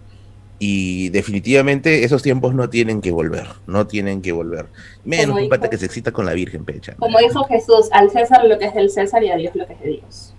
Y 0.67 1.11
definitivamente 1.11 2.05
esos 2.05 2.23
tiempos 2.23 2.55
no 2.55 2.71
tienen 2.71 3.03
que 3.03 3.11
volver, 3.11 3.47
no 3.67 3.87
tienen 3.87 4.23
que 4.23 4.33
volver. 4.33 4.65
Menos 5.05 5.39
un 5.39 5.51
pata 5.51 5.69
que 5.69 5.77
se 5.77 5.85
excita 5.85 6.11
con 6.11 6.25
la 6.25 6.33
Virgen, 6.33 6.65
pecha. 6.65 6.95
Como 6.99 7.19
dijo 7.19 7.45
Jesús, 7.45 7.91
al 7.93 8.11
César 8.11 8.47
lo 8.47 8.59
que 8.59 8.65
es 8.65 8.75
del 8.75 8.89
César 8.89 9.23
y 9.23 9.31
a 9.31 9.37
Dios 9.37 9.55
lo 9.55 9.67
que 9.67 9.75
es 9.75 9.81
de 9.81 9.89
Dios. 9.89 10.35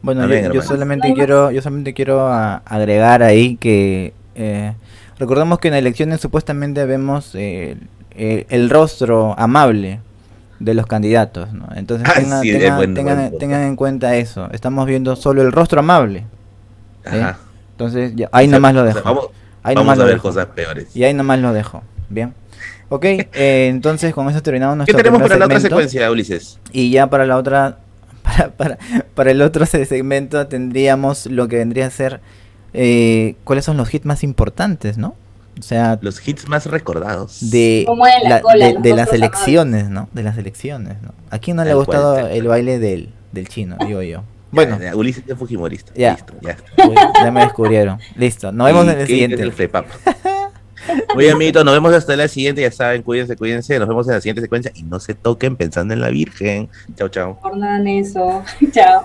Bueno, 0.00 0.28
yo, 0.52 0.62
solamente 0.62 1.12
quiero, 1.12 1.50
yo 1.50 1.60
solamente 1.60 1.92
quiero 1.92 2.28
agregar 2.28 3.24
ahí 3.24 3.56
que 3.56 4.12
eh, 4.36 4.74
recordamos 5.18 5.58
que 5.58 5.66
en 5.66 5.74
elecciones 5.74 6.20
supuestamente 6.20 6.84
vemos 6.84 7.32
eh, 7.34 7.76
el 8.14 8.70
rostro 8.70 9.34
amable 9.36 9.98
de 10.60 10.74
los 10.74 10.86
candidatos, 10.86 11.52
¿no? 11.52 11.66
Entonces 11.74 12.08
ah, 12.30 12.42
tengan, 12.94 13.62
en 13.62 13.74
cuenta 13.74 14.14
eso. 14.14 14.48
Estamos 14.52 14.86
viendo 14.86 15.16
solo 15.16 15.42
el 15.42 15.50
rostro 15.50 15.80
amable. 15.80 16.26
Entonces 17.72 18.14
ya, 18.14 18.28
ahí 18.30 18.46
nomás 18.46 18.72
lo 18.72 18.84
dejo. 18.84 19.02
vamos, 19.02 19.30
ahí 19.64 19.74
nomás 19.74 19.98
a 19.98 20.04
ver 20.04 20.18
cosas 20.18 20.46
peores. 20.46 20.94
Y 20.94 21.02
ahí 21.02 21.12
nomás 21.12 21.40
lo 21.40 21.52
dejo. 21.52 21.82
Bien. 22.08 22.32
Ok, 22.88 23.04
eh, 23.04 23.66
entonces 23.68 24.14
con 24.14 24.28
eso 24.30 24.42
terminamos 24.42 24.76
nuestro 24.76 24.96
¿Qué 24.96 25.02
tenemos 25.02 25.20
para 25.20 25.36
la 25.36 25.46
otra 25.46 25.58
secuencia, 25.58 26.08
Ulises? 26.10 26.60
Y 26.70 26.90
ya 26.90 27.08
para 27.08 27.26
la 27.26 27.36
otra 27.36 27.78
para, 28.56 28.78
para, 29.14 29.30
el 29.30 29.42
otro 29.42 29.66
segmento 29.66 30.46
tendríamos 30.46 31.26
lo 31.26 31.48
que 31.48 31.56
vendría 31.56 31.86
a 31.86 31.90
ser 31.90 32.20
eh, 32.72 33.36
cuáles 33.44 33.64
son 33.64 33.76
los 33.76 33.92
hits 33.92 34.06
más 34.06 34.22
importantes, 34.22 34.98
¿no? 34.98 35.14
O 35.58 35.62
sea, 35.62 35.98
los 36.02 36.26
hits 36.26 36.48
más 36.48 36.66
recordados 36.66 37.50
de, 37.50 37.86
de, 38.82 38.94
las 38.94 39.12
elecciones, 39.12 39.88
¿no? 39.88 40.08
De 40.12 40.24
las 40.24 40.36
elecciones, 40.36 41.00
¿no? 41.00 41.12
¿A 41.30 41.38
quién 41.38 41.56
no 41.56 41.64
le 41.64 41.70
ha 41.70 41.74
gustado 41.74 42.18
el 42.26 42.48
baile 42.48 42.80
del, 42.80 43.10
del 43.30 43.48
chino? 43.48 43.76
Digo 43.86 44.02
yo. 44.02 44.24
Bueno, 44.54 44.78
Ulises 44.94 45.24
es 45.26 45.36
Fujimorista. 45.36 45.92
Ya. 45.94 46.12
Listo, 46.12 46.34
ya. 46.40 46.56
ya 47.22 47.30
me 47.30 47.40
descubrieron. 47.40 47.98
Listo. 48.16 48.52
Nos 48.52 48.66
vemos 48.66 48.88
en 48.88 49.00
el 49.00 49.06
siguiente. 49.06 49.42
El 49.42 49.52
Muy 51.14 51.28
amiguitos, 51.28 51.64
nos 51.64 51.74
vemos 51.74 51.92
hasta 51.94 52.16
la 52.16 52.28
siguiente. 52.28 52.60
Ya 52.60 52.70
saben, 52.70 53.02
cuídense, 53.02 53.36
cuídense. 53.36 53.78
Nos 53.78 53.88
vemos 53.88 54.06
en 54.08 54.14
la 54.14 54.20
siguiente 54.20 54.42
secuencia 54.42 54.72
y 54.74 54.82
no 54.82 55.00
se 55.00 55.14
toquen 55.14 55.56
pensando 55.56 55.94
en 55.94 56.00
la 56.00 56.10
Virgen. 56.10 56.68
Chao, 56.96 57.08
chao. 57.08 57.40
Por 57.40 57.56
nada 57.56 57.78
en 57.78 57.88
eso. 57.88 58.44
chao. 58.72 59.04